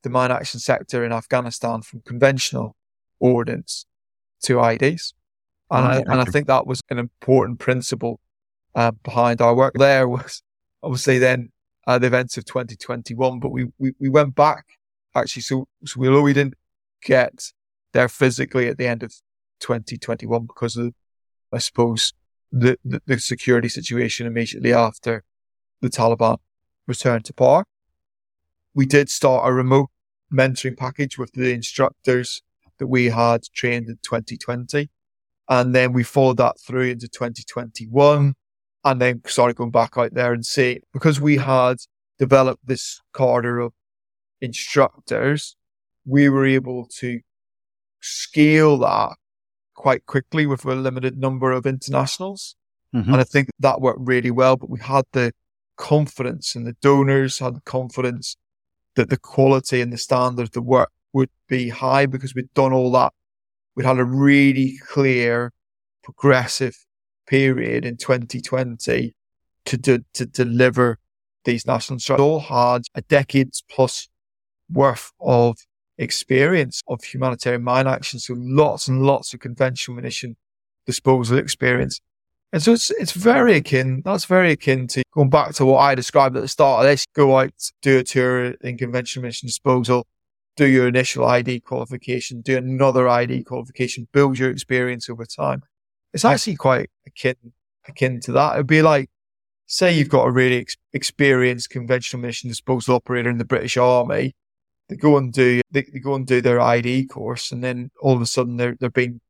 the 0.02 0.10
mine 0.10 0.32
action 0.32 0.62
sector 0.62 1.04
in 1.04 1.12
Afghanistan 1.12 1.82
from 1.82 2.04
conventional 2.06 2.78
ordnance 3.20 3.86
to 4.44 4.56
IEDs. 4.56 5.12
And, 5.70 5.86
I, 5.86 5.98
and 5.98 6.22
I 6.22 6.24
think 6.24 6.48
that 6.48 6.66
was 6.66 6.82
an 6.90 7.00
important 7.00 7.60
principle 7.60 8.22
uh, 8.76 8.92
behind 9.04 9.42
our 9.42 9.56
work. 9.56 9.74
There 9.76 10.08
was 10.08 10.42
obviously 10.84 11.20
then 11.20 11.50
uh, 11.88 12.00
the 12.00 12.08
events 12.08 12.38
of 12.38 12.46
2021, 12.46 13.40
but 13.40 13.50
we, 13.50 13.68
we, 13.78 13.94
we 14.00 14.10
went 14.10 14.36
back 14.36 14.66
actually. 15.16 15.42
So, 15.42 15.68
so 15.86 16.04
although 16.04 16.22
we 16.22 16.34
didn't 16.34 16.56
get 17.04 17.52
there 17.94 18.08
physically 18.08 18.68
at 18.68 18.78
the 18.78 18.88
end 18.88 19.04
of 19.04 19.14
2021 19.60 20.46
because 20.46 20.78
of, 20.78 20.94
I 21.52 21.58
suppose, 21.58 22.14
the, 22.52 22.78
the, 22.84 23.02
the 23.06 23.20
security 23.20 23.70
situation 23.70 24.28
immediately 24.28 24.74
after 24.74 25.24
the 25.82 25.90
Taliban 25.90 26.38
returned 26.88 27.26
to 27.26 27.34
power. 27.34 27.64
We 28.74 28.86
did 28.86 29.10
start 29.10 29.48
a 29.48 29.54
remote 29.54 29.90
mentoring 30.32 30.78
package 30.78 31.18
with 31.18 31.32
the 31.34 31.54
instructors 31.54 32.42
that 32.78 32.88
we 32.88 33.06
had 33.06 33.44
trained 33.54 33.88
in 33.90 34.00
2020. 34.04 34.90
And 35.50 35.76
then 35.76 35.94
we 35.94 36.04
followed 36.04 36.38
that 36.38 36.60
through 36.60 36.90
into 36.90 37.08
2021 37.08 38.36
and 38.84 39.02
then 39.02 39.22
started 39.26 39.56
going 39.56 39.72
back 39.72 39.98
out 39.98 40.14
there 40.14 40.34
and 40.34 40.46
see, 40.46 40.82
because 40.94 41.20
we 41.20 41.38
had 41.38 41.78
developed 42.18 42.66
this 42.66 43.02
cadre 43.16 43.66
of 43.66 43.74
instructors, 44.42 45.56
we 46.06 46.30
were 46.30 46.46
able 46.46 46.86
to 47.00 47.20
scale 48.02 48.78
that 48.78 49.16
quite 49.74 50.06
quickly 50.06 50.46
with 50.46 50.66
a 50.66 50.76
limited 50.76 51.18
number 51.18 51.52
of 51.52 51.66
internationals. 51.66 52.56
Mm-hmm. 52.94 53.12
And 53.12 53.22
I 53.22 53.24
think 53.24 53.50
that 53.60 53.82
worked 53.82 54.00
really 54.02 54.32
well, 54.32 54.58
but 54.58 54.70
we 54.70 54.80
had 54.80 55.06
the 55.12 55.34
confidence 55.78 56.56
and 56.56 56.66
the 56.66 56.76
donors 56.82 57.40
had 57.40 57.56
the 57.56 57.62
confidence 57.62 58.36
that 58.96 59.10
the 59.10 59.18
quality 59.18 59.82
and 59.82 59.94
the 59.94 59.98
standard 59.98 60.44
of 60.44 60.52
the 60.52 60.62
work 60.62 60.92
would 61.14 61.30
be 61.48 61.70
high 61.70 62.06
because 62.06 62.36
we'd 62.36 62.54
done 62.54 62.74
all 62.74 62.92
that 62.92 63.14
We'd 63.80 63.86
had 63.86 63.98
a 63.98 64.04
really 64.04 64.78
clear, 64.86 65.54
progressive 66.04 66.76
period 67.30 67.86
in 67.86 67.98
2020 67.98 69.14
to, 69.66 69.78
to, 69.78 70.04
to 70.14 70.26
deliver 70.26 70.98
these 71.46 71.66
national 71.66 72.00
strategies. 72.00 72.26
All 72.26 72.40
had 72.40 72.84
a 72.96 73.02
decades 73.02 73.64
plus 73.70 74.10
worth 74.70 75.12
of 75.20 75.58
experience 75.98 76.82
of 76.88 77.04
humanitarian 77.04 77.64
mine 77.64 77.88
action. 77.88 78.20
So 78.20 78.36
lots 78.38 78.88
and 78.88 79.04
lots 79.04 79.34
of 79.34 79.40
conventional 79.40 79.96
munition 79.96 80.36
disposal 80.86 81.38
experience. 81.38 82.00
And 82.52 82.64
so 82.64 82.74
it's, 82.74 82.90
it's 82.92 83.12
very 83.12 83.58
akin, 83.58 84.02
that's 84.04 84.26
very 84.26 84.54
akin 84.54 84.88
to 84.88 85.04
going 85.14 85.30
back 85.30 85.54
to 85.56 85.66
what 85.66 85.80
I 85.80 85.94
described 85.94 86.36
at 86.36 86.42
the 86.42 86.48
start 86.48 86.84
of 86.84 86.90
this, 86.90 87.06
go 87.14 87.38
out, 87.38 87.54
do 87.84 88.00
a 88.00 88.04
tour 88.04 88.52
in 88.62 88.76
conventional 88.76 89.22
munition 89.22 89.48
disposal, 89.48 90.08
do 90.56 90.66
your 90.66 90.88
initial 90.88 91.26
IED 91.28 91.64
qualification, 91.64 92.42
do 92.42 92.58
another 92.58 93.04
IED 93.04 93.46
qualification, 93.46 94.08
build 94.12 94.40
your 94.40 94.50
experience 94.50 95.10
over 95.10 95.26
time. 95.26 95.62
It's 96.14 96.26
actually 96.26 96.56
quite 96.56 96.90
akin, 97.06 97.36
akin 97.88 98.20
to 98.22 98.32
that. 98.34 98.56
It'd 98.56 98.68
be 98.68 98.82
like, 98.82 99.10
say 99.68 99.96
you've 99.96 100.10
got 100.10 100.26
a 100.26 100.32
really 100.32 100.60
ex- 100.60 100.78
experienced 100.94 101.70
conventional 101.70 102.22
munition 102.22 102.50
disposal 102.50 102.96
operator 102.96 103.30
in 103.30 103.38
the 103.38 103.46
British 103.46 103.78
Army. 103.78 104.34
They 104.90 104.96
go 104.96 105.18
and 105.18 105.32
do, 105.32 105.62
they, 105.72 105.84
they 105.84 106.00
go 106.00 106.16
and 106.16 106.26
do 106.26 106.42
their 106.42 106.58
IED 106.58 107.10
course 107.10 107.52
and 107.52 107.64
then 107.64 107.92
all 108.02 108.16
of 108.16 108.22
a 108.22 108.26
sudden 108.26 108.58
they're, 108.58 108.76
they're 108.80 108.90
being 108.90 109.22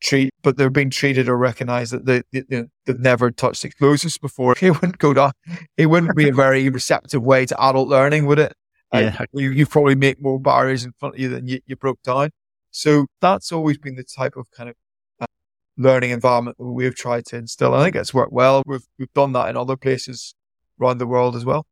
treated, 0.00 0.30
but 0.42 0.56
they're 0.56 0.70
being 0.70 0.90
treated 0.90 1.28
or 1.28 1.36
recognized 1.36 1.92
that 1.92 2.06
they, 2.06 2.22
they, 2.32 2.64
they've 2.86 3.00
never 3.00 3.32
touched 3.32 3.64
explosives 3.64 4.18
before. 4.18 4.54
It 4.62 4.70
wouldn't 4.70 4.98
go 4.98 5.12
down. 5.14 5.32
It 5.76 5.86
wouldn't 5.86 6.14
be 6.14 6.28
a 6.28 6.32
very 6.32 6.68
receptive 6.68 7.22
way 7.22 7.44
to 7.46 7.60
adult 7.60 7.88
learning, 7.88 8.26
would 8.26 8.38
it? 8.38 8.54
Yeah. 8.92 9.24
you, 9.32 9.50
you 9.50 9.66
probably 9.66 9.96
make 9.96 10.22
more 10.22 10.38
barriers 10.38 10.84
in 10.84 10.92
front 10.92 11.16
of 11.16 11.20
you 11.20 11.28
than 11.28 11.48
you, 11.48 11.58
you 11.66 11.74
broke 11.74 12.00
down. 12.02 12.30
So 12.70 13.06
that's 13.20 13.50
always 13.50 13.78
been 13.78 13.96
the 13.96 14.04
type 14.04 14.36
of 14.36 14.50
kind 14.52 14.68
of 14.68 14.76
learning 15.76 16.10
environment 16.10 16.56
that 16.58 16.64
we've 16.64 16.94
tried 16.94 17.26
to 17.26 17.36
instill. 17.36 17.74
I 17.74 17.84
think 17.84 17.96
it's 17.96 18.14
worked 18.14 18.32
well. 18.32 18.62
We've, 18.66 18.86
we've 18.98 19.12
done 19.12 19.32
that 19.32 19.48
in 19.48 19.56
other 19.56 19.76
places 19.76 20.34
around 20.80 20.98
the 20.98 21.06
world 21.06 21.36
as 21.36 21.44
well. 21.44 21.66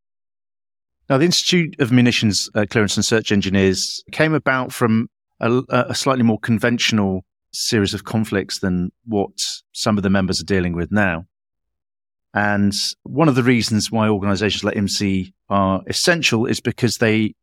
Now, 1.08 1.18
the 1.18 1.24
Institute 1.24 1.78
of 1.78 1.92
Munitions 1.92 2.48
uh, 2.54 2.64
Clearance 2.68 2.96
and 2.96 3.04
Search 3.04 3.32
Engineers 3.32 4.02
came 4.12 4.34
about 4.34 4.72
from 4.72 5.08
a, 5.40 5.62
a, 5.68 5.94
slightly 5.94 6.22
more 6.22 6.38
conventional 6.38 7.24
series 7.52 7.92
of 7.92 8.04
conflicts 8.04 8.60
than 8.60 8.90
what 9.04 9.32
some 9.72 9.96
of 9.96 10.02
the 10.02 10.10
members 10.10 10.40
are 10.40 10.44
dealing 10.44 10.74
with 10.74 10.90
now. 10.92 11.26
And 12.34 12.72
one 13.02 13.28
of 13.28 13.34
the 13.34 13.42
reasons 13.42 13.90
why 13.90 14.08
organizations 14.08 14.64
like 14.64 14.76
IMCSE 14.76 15.32
are 15.50 15.82
essential 15.86 16.46
is 16.46 16.60
because 16.60 16.96
they 16.96 17.34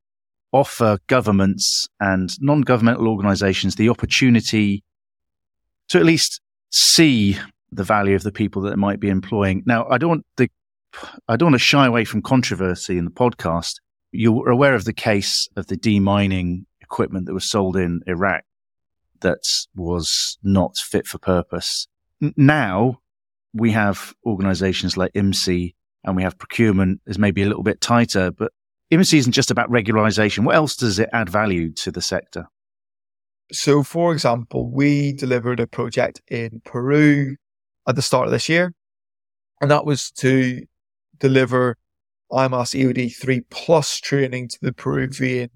offer 0.52 0.98
governments 1.08 1.88
and 2.00 2.32
non-governmental 2.41 3.08
organizations 3.08 3.76
the 3.76 3.89
opportunity 3.89 4.84
to 5.89 6.00
at 6.00 6.06
least 6.06 6.41
see 6.69 7.38
the 7.71 7.84
value 7.84 8.15
of 8.15 8.23
the 8.23 8.32
people 8.32 8.63
that 8.63 8.77
might 8.77 8.99
be 8.99 9.10
employing. 9.10 9.63
Now, 9.65 9.88
I 9.89 9.97
don't 9.97 10.10
want 10.10 10.25
the, 10.38 10.49
I 11.27 11.36
don't 11.36 11.47
want 11.47 11.55
to 11.55 11.60
shy 11.60 11.86
away 11.86 12.05
from 12.05 12.21
controversy 12.21 12.97
in 12.97 13.05
the 13.05 13.12
podcast. 13.12 13.75
You're 14.12 14.49
aware 14.49 14.73
of 14.73 14.86
the 14.86 14.93
case 14.93 15.47
of 15.55 15.67
the 15.67 15.77
demining 15.77 16.65
equipment 16.82 17.27
that 17.27 17.34
was 17.34 17.49
sold 17.49 17.75
in 17.75 18.01
Iraq 18.08 18.43
that 19.21 19.43
was 19.75 20.38
not 20.43 20.77
fit 20.77 21.05
for 21.05 21.19
purpose. 21.19 21.88
Now, 22.36 22.99
we 23.53 23.71
have 23.71 24.13
organizations 24.25 24.97
like 24.97 25.13
IMCSE 25.13 25.75
and 26.03 26.15
we 26.15 26.23
have 26.23 26.38
procurement 26.38 27.01
is 27.05 27.19
maybe 27.19 27.43
a 27.43 27.47
little 27.47 27.63
bit 27.63 27.82
tighter, 27.82 28.32
but 28.32 28.51
IMCSE 28.91 29.19
isn't 29.19 29.34
just 29.34 29.51
about 29.51 29.69
regularization. 29.69 30.45
What 30.45 30.55
else 30.55 30.75
does 30.75 30.97
it 30.99 31.10
add 31.13 31.29
value 31.29 31.71
to 31.73 31.91
the 31.91 32.01
sector? 32.01 32.47
So, 33.52 33.84
for 33.84 34.14
example, 34.14 34.72
we 34.72 35.14
delivered 35.14 35.60
a 35.60 35.68
project 35.68 36.22
in 36.28 36.62
Peru 36.66 37.36
at 37.88 37.96
the 37.96 38.02
start 38.02 38.28
of 38.28 38.32
this 38.32 38.48
year, 38.48 38.74
and 39.62 39.72
that 39.72 39.86
was 39.86 40.12
to 40.12 40.64
deliver 41.20 41.78
IMAS 42.32 42.76
EOD 42.80 43.16
3 43.16 43.42
plus 43.50 43.98
training 43.98 44.50
to 44.50 44.58
the 44.62 44.72
Peruvian 44.72 45.50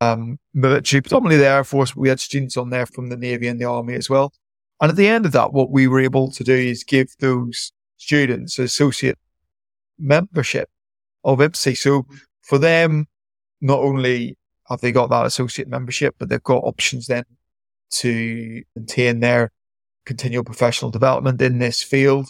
um, 0.00 0.38
military, 0.54 1.02
predominantly 1.02 1.38
the 1.38 1.48
Air 1.48 1.64
Force. 1.64 1.94
We 1.94 2.08
had 2.08 2.20
students 2.20 2.56
on 2.56 2.70
there 2.70 2.86
from 2.86 3.08
the 3.08 3.16
Navy 3.16 3.48
and 3.48 3.60
the 3.60 3.66
Army 3.66 3.94
as 3.94 4.08
well. 4.08 4.32
And 4.80 4.90
at 4.90 4.96
the 4.96 5.08
end 5.08 5.26
of 5.26 5.32
that, 5.32 5.52
what 5.52 5.70
we 5.70 5.86
were 5.86 6.00
able 6.00 6.30
to 6.32 6.44
do 6.44 6.54
is 6.54 6.84
give 6.84 7.08
those 7.20 7.72
students 7.96 8.58
associate 8.58 9.16
membership 9.98 10.68
of 11.24 11.38
IMCSE. 11.38 11.76
So 11.76 12.06
for 12.42 12.58
them, 12.58 13.06
not 13.60 13.80
only 13.80 14.36
have 14.68 14.80
they 14.80 14.92
got 14.92 15.10
that 15.10 15.26
associate 15.26 15.68
membership, 15.68 16.14
but 16.18 16.28
they've 16.28 16.42
got 16.42 16.64
options 16.64 17.06
then 17.06 17.24
to 17.90 18.62
maintain 18.74 19.20
their 19.20 19.52
continual 20.04 20.44
professional 20.44 20.90
development 20.90 21.40
in 21.40 21.58
this 21.58 21.82
field. 21.82 22.28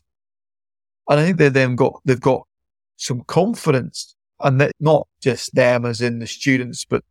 And 1.08 1.20
I 1.20 1.24
think 1.24 1.38
they 1.38 1.48
then 1.48 1.76
got, 1.76 2.00
they've 2.04 2.20
got 2.20 2.46
some 2.96 3.22
confidence 3.22 4.16
and 4.40 4.60
that 4.60 4.72
not 4.80 5.08
just 5.22 5.54
them 5.54 5.84
as 5.84 6.00
in 6.00 6.18
the 6.18 6.26
students, 6.26 6.84
but 6.84 7.04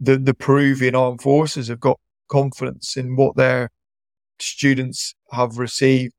the, 0.00 0.18
the 0.18 0.34
Peruvian 0.34 0.94
armed 0.94 1.22
forces 1.22 1.68
have 1.68 1.80
got 1.80 1.98
confidence 2.28 2.96
in 2.96 3.16
what 3.16 3.36
their 3.36 3.70
students 4.38 5.14
have 5.30 5.58
received 5.58 6.14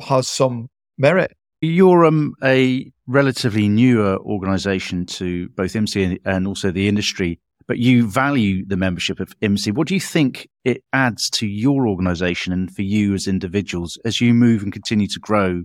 has 0.00 0.28
some 0.28 0.68
merit. 0.96 1.36
You're 1.60 2.04
um, 2.04 2.34
a 2.42 2.90
relatively 3.06 3.68
newer 3.68 4.16
organization 4.18 5.06
to 5.06 5.48
both 5.50 5.74
MC 5.74 6.18
and 6.24 6.46
also 6.46 6.70
the 6.70 6.88
industry, 6.88 7.40
but 7.68 7.78
you 7.78 8.08
value 8.08 8.64
the 8.66 8.78
membership 8.78 9.20
of 9.20 9.38
IMCSE. 9.40 9.74
What 9.74 9.86
do 9.86 9.94
you 9.94 10.00
think 10.00 10.48
it 10.64 10.82
adds 10.94 11.28
to 11.30 11.46
your 11.46 11.86
organization 11.86 12.52
and 12.52 12.74
for 12.74 12.82
you 12.82 13.12
as 13.12 13.28
individuals 13.28 13.98
as 14.06 14.22
you 14.22 14.32
move 14.32 14.62
and 14.62 14.72
continue 14.72 15.06
to 15.06 15.20
grow 15.20 15.64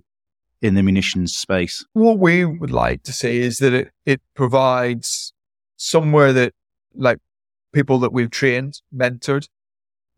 in 0.61 0.75
the 0.75 0.83
munitions 0.83 1.33
space? 1.33 1.83
What 1.93 2.19
we 2.19 2.43
would 2.43 2.71
like 2.71 3.03
to 3.03 3.13
see 3.13 3.39
is 3.39 3.57
that 3.59 3.73
it, 3.73 3.91
it 4.05 4.21
provides 4.35 5.33
somewhere 5.77 6.33
that 6.33 6.53
like 6.93 7.19
people 7.71 7.97
that 7.99 8.11
we've 8.11 8.29
trained, 8.29 8.81
mentored, 8.93 9.47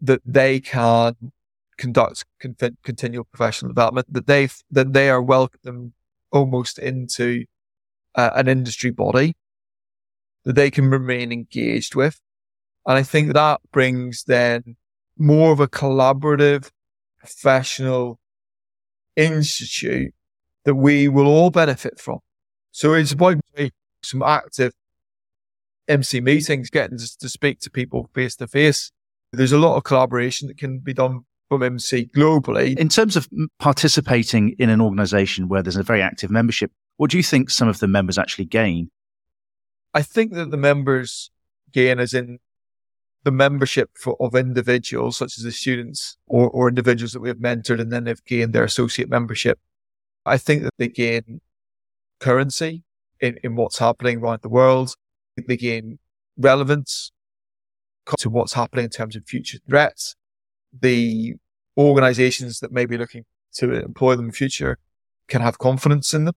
that 0.01 0.21
they 0.25 0.59
can 0.59 1.15
conduct 1.77 2.25
con- 2.41 2.55
continual 2.83 3.25
professional 3.25 3.69
development, 3.69 4.11
that 4.11 4.25
they 4.25 4.49
that 4.71 4.93
they 4.93 5.09
are 5.09 5.21
welcome 5.21 5.93
almost 6.31 6.79
into 6.79 7.45
uh, 8.15 8.31
an 8.33 8.47
industry 8.47 8.89
body 8.89 9.35
that 10.45 10.55
they 10.55 10.71
can 10.71 10.89
remain 10.89 11.31
engaged 11.31 11.95
with, 11.95 12.19
and 12.85 12.97
I 12.97 13.03
think 13.03 13.33
that 13.33 13.61
brings 13.71 14.23
then 14.23 14.75
more 15.17 15.51
of 15.51 15.59
a 15.59 15.67
collaborative, 15.67 16.69
professional 17.19 18.19
institute 19.15 20.13
that 20.65 20.75
we 20.75 21.07
will 21.07 21.27
all 21.27 21.49
benefit 21.49 21.99
from. 21.99 22.19
So 22.71 22.93
it's 22.93 23.11
about 23.11 23.37
some 24.03 24.21
active 24.21 24.73
IMCSE 25.89 26.23
meetings, 26.23 26.69
getting 26.69 26.97
to, 26.97 27.29
speak 27.29 27.59
to 27.61 27.69
people 27.69 28.09
face 28.13 28.35
to 28.37 28.47
face. 28.47 28.91
There's 29.31 29.51
a 29.51 29.57
lot 29.57 29.77
of 29.77 29.83
collaboration 29.83 30.47
that 30.47 30.57
can 30.57 30.79
be 30.79 30.93
done 30.93 31.21
from 31.49 31.61
IMCSE 31.61 32.11
globally. 32.11 32.77
In 32.77 32.89
terms 32.89 33.15
of 33.15 33.27
participating 33.59 34.55
in 34.59 34.69
an 34.69 34.81
organization 34.81 35.47
where 35.47 35.61
there's 35.61 35.75
a 35.75 35.83
very 35.83 36.01
active 36.01 36.31
membership, 36.31 36.71
what 36.97 37.11
do 37.11 37.17
you 37.17 37.23
think 37.23 37.49
some 37.49 37.67
of 37.67 37.79
the 37.79 37.87
members 37.87 38.17
actually 38.17 38.45
gain? 38.45 38.89
I 39.95 40.01
think 40.01 40.33
that 40.33 40.51
the 40.51 40.57
members 40.57 41.31
gain 41.71 41.99
as 41.99 42.13
in 42.13 42.39
the 43.23 43.31
membership 43.31 43.91
for, 43.95 44.17
of 44.19 44.35
individuals, 44.35 45.17
such 45.17 45.37
as 45.37 45.43
the 45.43 45.51
students 45.53 46.17
or, 46.27 46.49
or 46.49 46.67
individuals 46.67 47.13
that 47.13 47.21
we 47.21 47.29
have 47.29 47.37
mentored, 47.37 47.79
and 47.79 47.91
then 47.91 48.03
they've 48.03 48.23
gained 48.25 48.51
their 48.51 48.65
associate 48.65 49.09
membership. 49.09 49.57
I 50.25 50.37
think 50.37 50.63
that 50.63 50.73
they 50.77 50.89
gain 50.89 51.39
currency 52.19 52.83
in, 53.21 53.37
in 53.41 53.55
what's 53.55 53.79
happening 53.79 54.19
around 54.19 54.41
the 54.41 54.49
world. 54.49 54.95
They 55.47 55.57
gain 55.57 55.99
relevance 56.37 57.13
to 58.19 58.29
what's 58.29 58.53
happening 58.53 58.85
in 58.85 58.91
terms 58.91 59.15
of 59.15 59.25
future 59.25 59.59
threats. 59.67 60.15
The 60.77 61.35
organizations 61.77 62.59
that 62.59 62.71
may 62.71 62.85
be 62.85 62.97
looking 62.97 63.23
to 63.55 63.73
employ 63.73 64.17
them 64.17 64.25
in 64.25 64.31
the 64.31 64.37
future 64.37 64.77
can 65.29 65.41
have 65.41 65.57
confidence 65.57 66.13
in 66.13 66.25
them. 66.25 66.35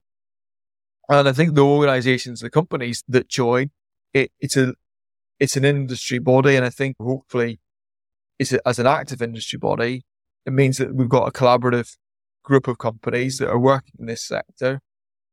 And 1.09 1.27
I 1.27 1.31
think 1.31 1.55
the 1.55 1.65
organizations, 1.65 2.41
the 2.41 2.51
companies 2.51 3.03
that 3.07 3.27
join, 3.27 3.71
it, 4.13 4.31
it's 4.39 4.55
a, 4.55 4.75
it's 5.39 5.57
an 5.57 5.65
industry 5.65 6.19
body. 6.19 6.55
And 6.55 6.63
I 6.63 6.69
think 6.69 6.95
hopefully 7.01 7.59
it's 8.37 8.53
a, 8.53 8.65
as 8.67 8.77
an 8.77 8.85
active 8.85 9.21
industry 9.21 9.57
body, 9.57 10.03
it 10.45 10.53
means 10.53 10.77
that 10.77 10.93
we've 10.93 11.09
got 11.09 11.27
a 11.27 11.31
collaborative 11.31 11.97
group 12.43 12.67
of 12.67 12.77
companies 12.77 13.39
that 13.39 13.49
are 13.49 13.59
working 13.59 13.93
in 13.99 14.05
this 14.05 14.23
sector 14.23 14.81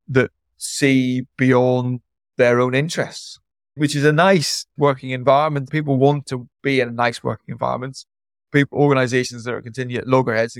that 0.08 0.30
see 0.56 1.22
beyond 1.36 2.00
their 2.38 2.60
own 2.60 2.74
interests, 2.74 3.38
which 3.74 3.94
is 3.94 4.04
a 4.04 4.12
nice 4.12 4.66
working 4.76 5.10
environment. 5.10 5.70
People 5.70 5.98
want 5.98 6.26
to 6.26 6.48
be 6.62 6.80
in 6.80 6.88
a 6.88 6.92
nice 6.92 7.22
working 7.22 7.52
environment. 7.52 8.04
People, 8.50 8.78
organizations 8.78 9.44
that 9.44 9.54
are 9.54 9.62
continuing 9.62 10.00
at 10.00 10.08
loggerheads 10.08 10.58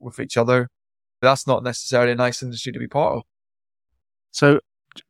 with 0.00 0.18
each 0.18 0.36
other. 0.36 0.68
That's 1.22 1.46
not 1.46 1.62
necessarily 1.62 2.12
a 2.12 2.16
nice 2.16 2.42
industry 2.42 2.72
to 2.72 2.78
be 2.78 2.88
part 2.88 3.16
of. 3.16 3.22
So, 4.36 4.60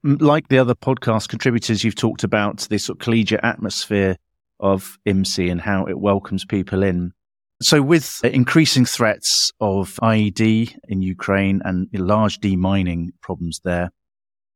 like 0.04 0.46
the 0.46 0.58
other 0.58 0.76
podcast 0.76 1.28
contributors, 1.28 1.82
you've 1.82 1.96
talked 1.96 2.22
about 2.22 2.68
this 2.70 2.84
sort 2.84 2.98
of 2.98 3.04
collegiate 3.04 3.40
atmosphere 3.42 4.18
of 4.60 4.98
IMCSE 5.04 5.50
and 5.50 5.60
how 5.60 5.84
it 5.86 5.98
welcomes 5.98 6.44
people 6.44 6.84
in. 6.84 7.10
So, 7.60 7.82
with 7.82 8.20
increasing 8.22 8.84
threats 8.84 9.50
of 9.60 9.98
IED 10.00 10.78
in 10.88 11.02
Ukraine 11.02 11.60
and 11.64 11.88
large 11.92 12.38
demining 12.38 13.08
problems 13.20 13.60
there, 13.64 13.90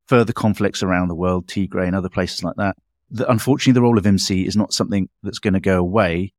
further 0.07 0.31
conflicts 0.31 0.81
around 0.81 1.09
the 1.09 1.15
world, 1.15 1.47
Tigray 1.47 1.85
and 1.85 1.95
other 1.95 2.07
places 2.07 2.41
like 2.41 2.55
that, 2.55 2.77
the, 3.09 3.29
unfortunately, 3.29 3.73
the 3.73 3.81
role 3.81 3.97
of 3.97 4.05
IMCSE 4.05 4.47
is 4.47 4.55
not 4.55 4.71
something 4.71 5.09
that's 5.21 5.39
going 5.39 5.53
to 5.53 5.59
go 5.59 5.79
away. 5.79 6.31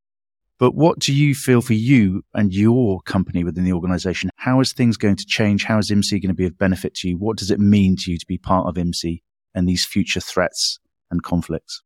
But 0.63 0.77
what 0.77 1.01
do 1.01 1.13
you 1.13 1.35
feel 1.35 1.61
for 1.61 1.73
you 1.73 2.23
and 2.35 2.55
your 2.55 3.01
company 3.01 3.43
within 3.43 3.65
the 3.65 3.73
organization? 3.73 4.31
How 4.37 4.61
is 4.61 4.73
things 4.73 4.97
going 4.97 5.17
to 5.17 5.27
change? 5.27 5.65
How 5.65 5.79
is 5.79 5.91
IMCSE 5.91 6.23
going 6.23 6.29
to 6.29 6.35
be 6.35 6.47
of 6.47 6.57
benefit 6.57 6.95
to 6.99 7.09
you? 7.09 7.19
What 7.19 7.37
does 7.37 7.51
it 7.51 7.59
mean 7.59 7.97
to 7.97 8.13
you 8.13 8.17
to 8.17 8.27
be 8.27 8.39
part 8.39 8.69
of 8.69 8.77
IMCSE 8.77 9.23
and 9.57 9.69
these 9.69 9.85
future 9.85 10.21
threats 10.21 10.79
and 11.11 11.21
conflicts? 11.21 11.83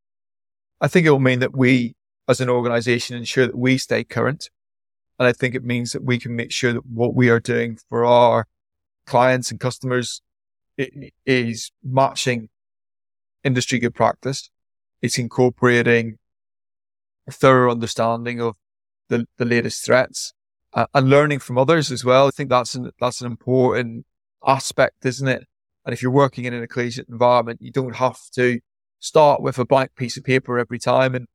I 0.79 0.89
think 0.89 1.07
it 1.07 1.11
will 1.11 1.21
mean 1.21 1.39
that 1.39 1.57
we, 1.57 1.97
as 2.29 2.43
an 2.43 2.51
organization, 2.51 3.17
ensure 3.17 3.47
that 3.47 3.57
we 3.57 3.79
stay 3.79 4.05
current 4.05 4.51
and 5.19 5.27
I 5.27 5.33
think 5.33 5.55
it 5.55 5.65
means 5.65 5.93
that 5.93 6.05
we 6.05 6.19
can 6.19 6.37
make 6.37 6.53
sure 6.53 6.75
that 6.75 6.85
what 6.85 7.15
we 7.15 7.31
are 7.31 7.41
doing 7.41 7.79
for 7.89 8.05
our 8.05 8.47
clients 9.07 9.51
and 9.51 9.59
customers 9.59 10.21
is 11.25 11.73
matching 11.83 12.51
industry 13.43 13.79
good 13.79 13.95
practice. 13.95 14.51
It's 15.01 15.17
incorporating 15.17 16.19
a 17.27 17.33
thorough 17.33 17.71
understanding 17.71 18.39
of 18.43 18.57
the, 19.09 19.27
the 19.39 19.45
latest 19.45 19.85
threats 19.85 20.33
uh, 20.75 20.87
and 20.95 21.09
learning 21.09 21.39
from 21.39 21.59
others 21.59 21.91
as 21.91 22.05
well. 22.05 22.27
I 22.27 22.31
think 22.31 22.51
that's 22.51 22.75
an, 22.75 22.91
that's 23.01 23.21
an 23.21 23.27
important 23.27 24.07
aspect, 24.47 25.05
isn't 25.05 25.29
it? 25.29 25.45
And 25.85 25.93
if 25.93 26.03
you're 26.03 26.13
working 26.13 26.45
in 26.45 26.53
an 26.53 26.67
collegiate 26.67 27.09
environment, 27.09 27.61
you 27.63 27.71
don't 27.71 27.97
have 27.97 28.19
to 28.35 28.61
start 28.99 29.41
with 29.41 29.59
a 29.59 29.65
blank 29.65 29.95
piece 29.97 30.17
of 30.17 30.25
paper 30.25 30.59
every 30.59 30.79
time. 30.79 31.15
And 31.15 31.27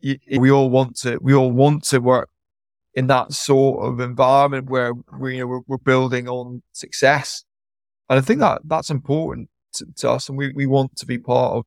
you, 0.00 0.18
we 0.38 0.50
all 0.50 0.70
want 0.70 0.96
to, 0.98 1.18
we 1.20 1.34
all 1.34 1.50
want 1.50 1.84
to 1.84 1.98
work 1.98 2.30
in 2.94 3.08
that 3.08 3.32
sort 3.32 3.84
of 3.84 4.00
environment 4.00 4.70
where 4.70 4.92
we, 5.18 5.34
you 5.34 5.40
know, 5.40 5.46
we're, 5.46 5.60
we're 5.66 5.78
building 5.78 6.28
on 6.28 6.62
success. 6.72 7.44
And 8.08 8.18
I 8.18 8.22
think 8.22 8.40
that 8.40 8.62
that's 8.64 8.90
important 8.90 9.50
to, 9.74 9.86
to, 9.96 10.10
us. 10.10 10.28
And 10.28 10.38
we, 10.38 10.52
we 10.54 10.66
want 10.66 10.96
to 10.96 11.06
be 11.06 11.18
part 11.18 11.54
of 11.54 11.64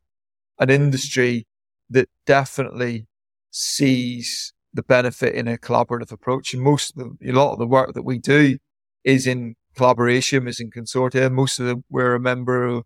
an 0.57 0.69
industry 0.69 1.45
that 1.89 2.09
definitely 2.25 3.07
sees 3.51 4.53
the 4.73 4.83
benefit 4.83 5.35
in 5.35 5.47
a 5.47 5.57
collaborative 5.57 6.11
approach. 6.11 6.53
And 6.53 6.63
most 6.63 6.95
of 6.97 7.17
the, 7.19 7.31
a 7.31 7.33
lot 7.33 7.53
of 7.53 7.59
the 7.59 7.67
work 7.67 7.93
that 7.93 8.03
we 8.03 8.19
do 8.19 8.57
is 9.03 9.25
in 9.25 9.55
collaboration, 9.75 10.47
is 10.47 10.59
in 10.59 10.69
consortia. 10.71 11.31
Most 11.31 11.59
of 11.59 11.65
the, 11.65 11.83
we're 11.89 12.15
a 12.15 12.19
member 12.19 12.65
of 12.65 12.83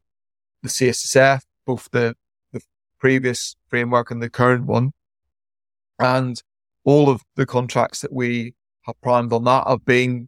the 0.61 0.69
CSSF, 0.69 1.41
both 1.65 1.89
the, 1.91 2.15
the 2.51 2.61
previous 2.99 3.55
framework 3.67 4.11
and 4.11 4.21
the 4.21 4.29
current 4.29 4.65
one. 4.65 4.91
And 5.99 6.41
all 6.83 7.09
of 7.09 7.21
the 7.35 7.45
contracts 7.45 8.01
that 8.01 8.13
we 8.13 8.53
have 8.83 8.99
primed 9.01 9.31
on 9.33 9.43
that 9.45 9.67
have 9.67 9.85
been 9.85 10.27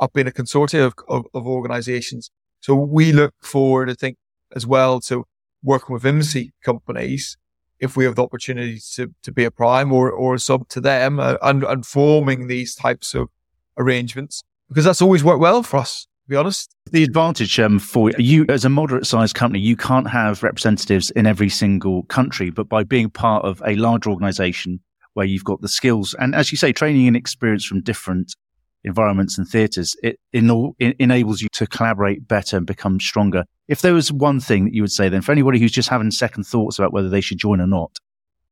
have 0.00 0.12
been 0.12 0.28
a 0.28 0.32
consortium 0.32 0.86
of, 0.86 0.94
of, 1.08 1.24
of 1.34 1.46
organizations. 1.46 2.30
So 2.60 2.74
we 2.74 3.12
look 3.12 3.34
forward, 3.42 3.90
I 3.90 3.94
think, 3.94 4.16
as 4.54 4.64
well 4.64 5.00
to 5.02 5.24
working 5.62 5.94
with 5.94 6.04
IMCSE 6.04 6.50
companies 6.62 7.36
if 7.80 7.96
we 7.96 8.04
have 8.04 8.16
the 8.16 8.22
opportunity 8.22 8.80
to, 8.94 9.12
to 9.22 9.32
be 9.32 9.44
a 9.44 9.50
prime 9.50 9.92
or, 9.92 10.10
or 10.10 10.34
a 10.34 10.38
sub 10.38 10.68
to 10.68 10.80
them 10.80 11.20
uh, 11.20 11.36
and, 11.42 11.64
and 11.64 11.86
forming 11.86 12.46
these 12.46 12.74
types 12.74 13.14
of 13.14 13.28
arrangements 13.76 14.42
because 14.68 14.84
that's 14.84 15.00
always 15.00 15.22
worked 15.24 15.40
well 15.40 15.62
for 15.62 15.78
us 15.78 16.06
to 16.28 16.30
be 16.30 16.36
honest. 16.36 16.74
The 16.90 17.04
advantage 17.04 17.58
um, 17.58 17.78
for 17.78 18.10
you 18.18 18.44
as 18.50 18.64
a 18.64 18.68
moderate 18.68 19.06
sized 19.06 19.34
company, 19.34 19.60
you 19.60 19.76
can't 19.76 20.10
have 20.10 20.42
representatives 20.42 21.10
in 21.12 21.26
every 21.26 21.48
single 21.48 22.02
country, 22.04 22.50
but 22.50 22.68
by 22.68 22.84
being 22.84 23.08
part 23.08 23.44
of 23.44 23.62
a 23.66 23.76
large 23.76 24.06
organization 24.06 24.80
where 25.14 25.24
you've 25.24 25.44
got 25.44 25.62
the 25.62 25.68
skills 25.68 26.14
and, 26.18 26.34
as 26.34 26.52
you 26.52 26.58
say, 26.58 26.72
training 26.72 27.06
and 27.06 27.16
experience 27.16 27.64
from 27.64 27.80
different 27.80 28.36
environments 28.84 29.38
and 29.38 29.46
theatres, 29.46 29.96
it, 30.02 30.18
in, 30.32 30.74
it 30.78 30.96
enables 30.98 31.40
you 31.40 31.48
to 31.52 31.66
collaborate 31.66 32.26
better 32.26 32.56
and 32.56 32.66
become 32.66 33.00
stronger. 33.00 33.44
If 33.66 33.82
there 33.82 33.94
was 33.94 34.12
one 34.12 34.40
thing 34.40 34.64
that 34.64 34.74
you 34.74 34.82
would 34.82 34.92
say 34.92 35.08
then 35.08 35.22
for 35.22 35.32
anybody 35.32 35.58
who's 35.58 35.72
just 35.72 35.88
having 35.88 36.10
second 36.10 36.44
thoughts 36.44 36.78
about 36.78 36.92
whether 36.92 37.08
they 37.08 37.20
should 37.20 37.38
join 37.38 37.60
or 37.60 37.66
not, 37.66 37.98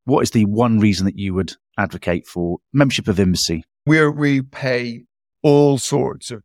what 0.05 0.23
is 0.23 0.31
the 0.31 0.45
one 0.45 0.79
reason 0.79 1.07
that 1.07 1.19
you 1.19 1.35
would 1.35 1.55
advocate 1.79 2.27
for 2.27 2.59
membership 2.73 3.09
of 3.09 3.17
IMCSE? 3.17 3.63
Where 3.85 4.11
we 4.11 4.43
pay 4.43 5.05
all 5.43 5.79
sorts 5.79 6.31
of 6.31 6.43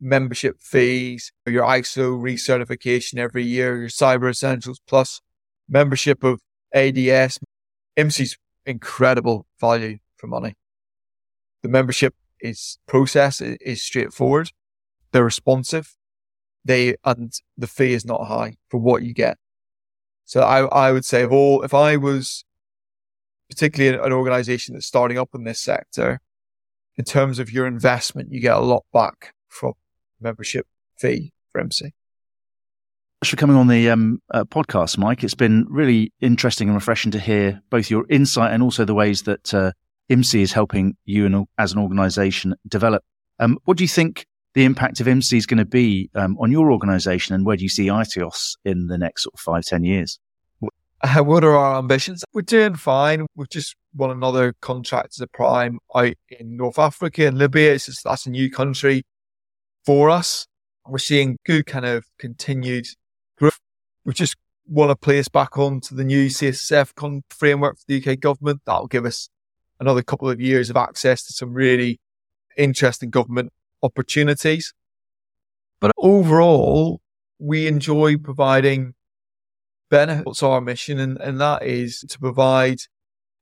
membership 0.00 0.60
fees, 0.60 1.32
your 1.46 1.64
ISO 1.64 2.20
recertification 2.20 3.18
every 3.18 3.44
year, 3.44 3.78
your 3.78 3.88
Cyber 3.88 4.28
Essentials 4.28 4.80
Plus 4.86 5.20
membership 5.68 6.24
of 6.24 6.40
ADS. 6.74 7.38
IMCSE's 7.96 8.36
incredible 8.66 9.46
value 9.60 9.98
for 10.16 10.26
money. 10.26 10.54
The 11.62 11.68
membership 11.68 12.14
is 12.42 12.78
process 12.86 13.40
is 13.40 13.82
straightforward. 13.82 14.50
They're 15.12 15.24
responsive. 15.24 15.96
They, 16.64 16.96
and 17.04 17.32
the 17.56 17.66
fee 17.66 17.92
is 17.92 18.04
not 18.04 18.26
high 18.26 18.56
for 18.68 18.78
what 18.78 19.02
you 19.02 19.14
get. 19.14 19.38
So 20.24 20.42
I, 20.42 20.64
I 20.66 20.92
would 20.92 21.04
say 21.04 21.22
of 21.22 21.32
all, 21.32 21.62
if 21.62 21.74
I 21.74 21.96
was 21.96 22.44
particularly 23.50 23.98
an 23.98 24.12
organization 24.12 24.74
that's 24.74 24.86
starting 24.86 25.18
up 25.18 25.30
in 25.34 25.44
this 25.44 25.60
sector, 25.60 26.20
in 26.96 27.04
terms 27.04 27.38
of 27.38 27.50
your 27.50 27.66
investment, 27.66 28.32
you 28.32 28.40
get 28.40 28.56
a 28.56 28.60
lot 28.60 28.84
back 28.92 29.34
from 29.48 29.74
membership 30.20 30.66
fee 30.98 31.32
for 31.50 31.62
IMCSE. 31.62 31.92
for 33.24 33.36
coming 33.36 33.56
on 33.56 33.68
the 33.68 33.90
um, 33.90 34.20
uh, 34.32 34.44
podcast, 34.44 34.98
Mike. 34.98 35.22
It's 35.24 35.34
been 35.34 35.66
really 35.68 36.12
interesting 36.20 36.68
and 36.68 36.74
refreshing 36.74 37.12
to 37.12 37.18
hear 37.18 37.62
both 37.70 37.90
your 37.90 38.06
insight 38.08 38.52
and 38.52 38.62
also 38.62 38.84
the 38.84 38.94
ways 38.94 39.22
that 39.22 39.52
uh, 39.54 39.72
IMCSE 40.12 40.40
is 40.40 40.52
helping 40.52 40.96
you 41.04 41.26
and, 41.26 41.46
as 41.58 41.72
an 41.72 41.78
organisation 41.78 42.54
develop. 42.68 43.04
Um, 43.38 43.58
what 43.64 43.76
do 43.76 43.84
you 43.84 43.88
think 43.88 44.26
the 44.54 44.64
impact 44.64 45.00
of 45.00 45.06
IMCSE 45.06 45.36
is 45.36 45.46
going 45.46 45.58
to 45.58 45.64
be 45.64 46.10
um, 46.14 46.36
on 46.38 46.52
your 46.52 46.70
organisation, 46.70 47.34
and 47.34 47.46
where 47.46 47.56
do 47.56 47.62
you 47.62 47.68
see 47.68 47.86
Artios 47.86 48.56
in 48.64 48.88
the 48.88 48.98
next 48.98 49.24
sort 49.24 49.34
of 49.34 49.40
five, 49.40 49.64
ten 49.64 49.84
years? 49.84 50.18
Uh, 51.02 51.22
what 51.22 51.42
are 51.42 51.56
our 51.56 51.78
ambitions? 51.78 52.22
We're 52.32 52.42
doing 52.42 52.76
fine. 52.76 53.26
We've 53.34 53.48
just 53.48 53.74
won 53.94 54.10
another 54.10 54.54
contract 54.60 55.14
as 55.16 55.20
a 55.20 55.26
prime 55.26 55.78
out 55.94 56.14
in 56.30 56.56
North 56.56 56.78
Africa 56.78 57.26
and 57.26 57.38
Libya. 57.38 57.74
It's 57.74 57.86
just, 57.86 58.04
that's 58.04 58.26
a 58.26 58.30
new 58.30 58.50
country 58.50 59.02
for 59.84 60.10
us. 60.10 60.46
We're 60.86 60.98
seeing 60.98 61.38
good 61.44 61.66
kind 61.66 61.86
of 61.86 62.04
continued 62.18 62.86
growth. 63.36 63.58
We've 64.04 64.14
just 64.14 64.36
won 64.68 64.90
a 64.90 64.96
place 64.96 65.28
back 65.28 65.58
onto 65.58 65.96
the 65.96 66.04
new 66.04 66.30
con- 66.94 67.24
framework 67.30 67.78
for 67.78 67.84
the 67.88 68.04
UK 68.04 68.20
government. 68.20 68.62
That'll 68.64 68.86
give 68.86 69.04
us 69.04 69.28
another 69.82 70.02
couple 70.02 70.30
of 70.30 70.40
years 70.40 70.70
of 70.70 70.76
access 70.76 71.24
to 71.24 71.32
some 71.32 71.52
really 71.52 72.00
interesting 72.56 73.10
government 73.10 73.52
opportunities. 73.82 74.72
But 75.80 75.90
overall, 75.98 77.00
we 77.38 77.66
enjoy 77.66 78.16
providing 78.16 78.94
benefits 79.90 80.38
to 80.38 80.46
our 80.46 80.60
mission, 80.60 81.00
and, 81.00 81.20
and 81.20 81.40
that 81.40 81.64
is 81.64 82.04
to 82.08 82.18
provide 82.18 82.78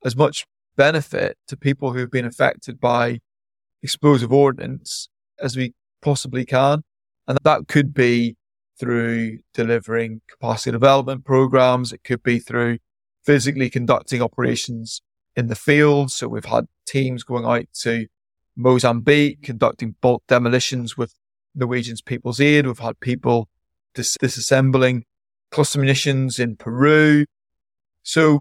as 0.03 0.15
much 0.15 0.45
benefit 0.75 1.37
to 1.47 1.55
people 1.55 1.93
who've 1.93 2.09
been 2.09 2.25
affected 2.25 2.79
by 2.79 3.19
explosive 3.83 4.33
ordnance 4.33 5.09
as 5.39 5.55
we 5.55 5.73
possibly 6.01 6.43
can. 6.43 6.81
And 7.27 7.37
that 7.43 7.67
could 7.67 7.93
be 7.93 8.35
through 8.79 9.37
delivering 9.53 10.21
capacity 10.27 10.71
development 10.71 11.23
programs. 11.23 11.93
It 11.93 12.03
could 12.03 12.23
be 12.23 12.39
through 12.39 12.79
physically 13.23 13.69
conducting 13.69 14.23
operations 14.23 15.03
in 15.35 15.47
the 15.47 15.55
field. 15.55 16.11
So 16.11 16.27
we've 16.27 16.45
had 16.45 16.65
teams 16.85 17.23
going 17.23 17.45
out 17.45 17.65
to 17.81 18.07
Mozambique, 18.55 19.43
conducting 19.43 19.95
bulk 20.01 20.23
demolitions 20.27 20.97
with 20.97 21.13
Norwegian's 21.55 22.01
People's 22.01 22.39
Aid. 22.39 22.67
We've 22.67 22.79
had 22.79 22.99
people 22.99 23.49
dis- 23.93 24.17
disassembling 24.17 25.03
cluster 25.51 25.79
munitions 25.79 26.39
in 26.39 26.55
Peru. 26.55 27.25
So 28.03 28.39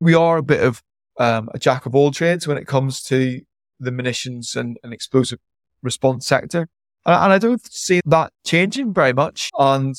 we 0.00 0.14
are 0.14 0.38
a 0.38 0.42
bit 0.42 0.62
of 0.62 0.82
um, 1.18 1.48
a 1.52 1.58
jack 1.58 1.86
of 1.86 1.94
all 1.94 2.10
trades 2.10 2.46
when 2.46 2.58
it 2.58 2.66
comes 2.66 3.02
to 3.04 3.40
the 3.80 3.90
munitions 3.90 4.54
and, 4.56 4.78
and 4.82 4.92
explosive 4.92 5.38
response 5.82 6.26
sector. 6.26 6.68
And, 7.04 7.14
and 7.14 7.32
I 7.32 7.38
don't 7.38 7.64
see 7.72 8.00
that 8.06 8.32
changing 8.44 8.94
very 8.94 9.12
much. 9.12 9.50
And 9.58 9.94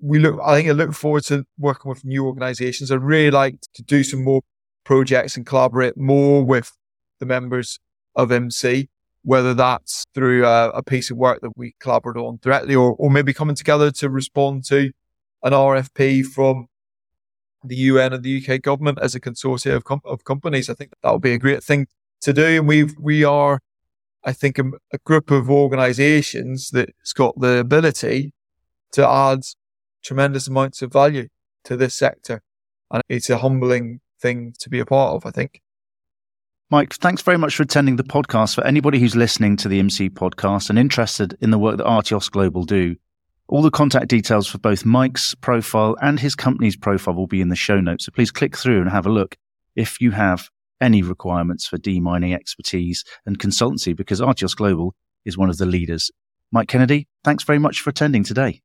we 0.00 0.18
look, 0.18 0.38
I 0.44 0.54
think 0.56 0.68
I 0.68 0.72
look 0.72 0.92
forward 0.92 1.24
to 1.24 1.44
working 1.58 1.88
with 1.88 2.04
new 2.04 2.26
organizations. 2.26 2.90
I'd 2.90 3.02
really 3.02 3.30
like 3.30 3.60
to 3.74 3.82
do 3.82 4.02
some 4.04 4.24
more 4.24 4.42
projects 4.86 5.36
and 5.36 5.44
collaborate 5.44 5.96
more 5.96 6.44
with 6.44 6.70
the 7.18 7.26
members 7.26 7.78
of 8.14 8.30
IMCSE, 8.30 8.88
whether 9.22 9.52
that's 9.52 10.04
through 10.14 10.46
a, 10.46 10.70
a 10.70 10.82
piece 10.82 11.10
of 11.10 11.16
work 11.16 11.40
that 11.42 11.50
we 11.56 11.74
collaborate 11.80 12.16
on 12.16 12.38
directly 12.40 12.76
or, 12.76 12.94
or 12.94 13.10
maybe 13.10 13.34
coming 13.34 13.56
together 13.56 13.90
to 13.90 14.08
respond 14.08 14.64
to 14.64 14.92
an 15.42 15.52
RFP 15.52 16.24
from 16.24 16.68
the 17.64 17.74
UN 17.76 18.12
and 18.12 18.22
the 18.22 18.40
UK 18.40 18.62
government 18.62 18.98
as 19.02 19.16
a 19.16 19.20
consortium 19.20 19.74
of, 19.74 19.84
com- 19.84 20.00
of 20.04 20.22
companies. 20.22 20.70
I 20.70 20.74
think 20.74 20.92
that 21.02 21.12
would 21.12 21.20
be 21.20 21.32
a 21.32 21.38
great 21.38 21.64
thing 21.64 21.88
to 22.20 22.32
do. 22.32 22.58
And 22.58 22.68
we 22.68 22.84
we 23.00 23.24
are, 23.24 23.60
I 24.24 24.32
think, 24.32 24.56
a, 24.56 24.70
a 24.92 24.98
group 25.04 25.32
of 25.32 25.50
organisations 25.50 26.70
that's 26.70 27.12
got 27.12 27.38
the 27.40 27.58
ability 27.58 28.32
to 28.92 29.06
add 29.06 29.40
tremendous 30.04 30.46
amounts 30.46 30.80
of 30.80 30.92
value 30.92 31.26
to 31.64 31.76
this 31.76 31.96
sector, 31.96 32.42
and 32.92 33.02
it's 33.08 33.28
a 33.28 33.38
humbling 33.38 34.00
thing 34.20 34.54
to 34.58 34.68
be 34.68 34.80
a 34.80 34.86
part 34.86 35.14
of. 35.14 35.26
I 35.26 35.30
think. 35.30 35.62
Mike, 36.68 36.94
thanks 36.94 37.22
very 37.22 37.38
much 37.38 37.54
for 37.54 37.62
attending 37.62 37.94
the 37.94 38.02
podcast. 38.02 38.56
For 38.56 38.66
anybody 38.66 38.98
who's 38.98 39.14
listening 39.14 39.56
to 39.58 39.68
the 39.68 39.80
IMCSE 39.80 40.10
podcast 40.10 40.68
and 40.68 40.78
interested 40.78 41.38
in 41.40 41.52
the 41.52 41.58
work 41.58 41.76
that 41.76 41.86
Artios 41.86 42.28
Global 42.28 42.64
do, 42.64 42.96
all 43.48 43.62
the 43.62 43.70
contact 43.70 44.08
details 44.08 44.48
for 44.48 44.58
both 44.58 44.84
Mike's 44.84 45.34
profile 45.36 45.96
and 46.02 46.18
his 46.18 46.34
company's 46.34 46.76
profile 46.76 47.14
will 47.14 47.28
be 47.28 47.40
in 47.40 47.50
the 47.50 47.56
show 47.56 47.80
notes. 47.80 48.06
So 48.06 48.12
please 48.12 48.32
click 48.32 48.56
through 48.56 48.80
and 48.80 48.90
have 48.90 49.06
a 49.06 49.12
look 49.12 49.36
if 49.76 50.00
you 50.00 50.10
have 50.10 50.50
any 50.80 51.02
requirements 51.02 51.66
for 51.66 51.78
demining 51.78 52.34
expertise 52.34 53.04
and 53.24 53.38
consultancy, 53.38 53.96
because 53.96 54.20
Artios 54.20 54.56
Global 54.56 54.94
is 55.24 55.38
one 55.38 55.50
of 55.50 55.58
the 55.58 55.66
leaders. 55.66 56.10
Mike 56.50 56.68
Kennedy, 56.68 57.06
thanks 57.22 57.44
very 57.44 57.60
much 57.60 57.80
for 57.80 57.90
attending 57.90 58.24
today. 58.24 58.60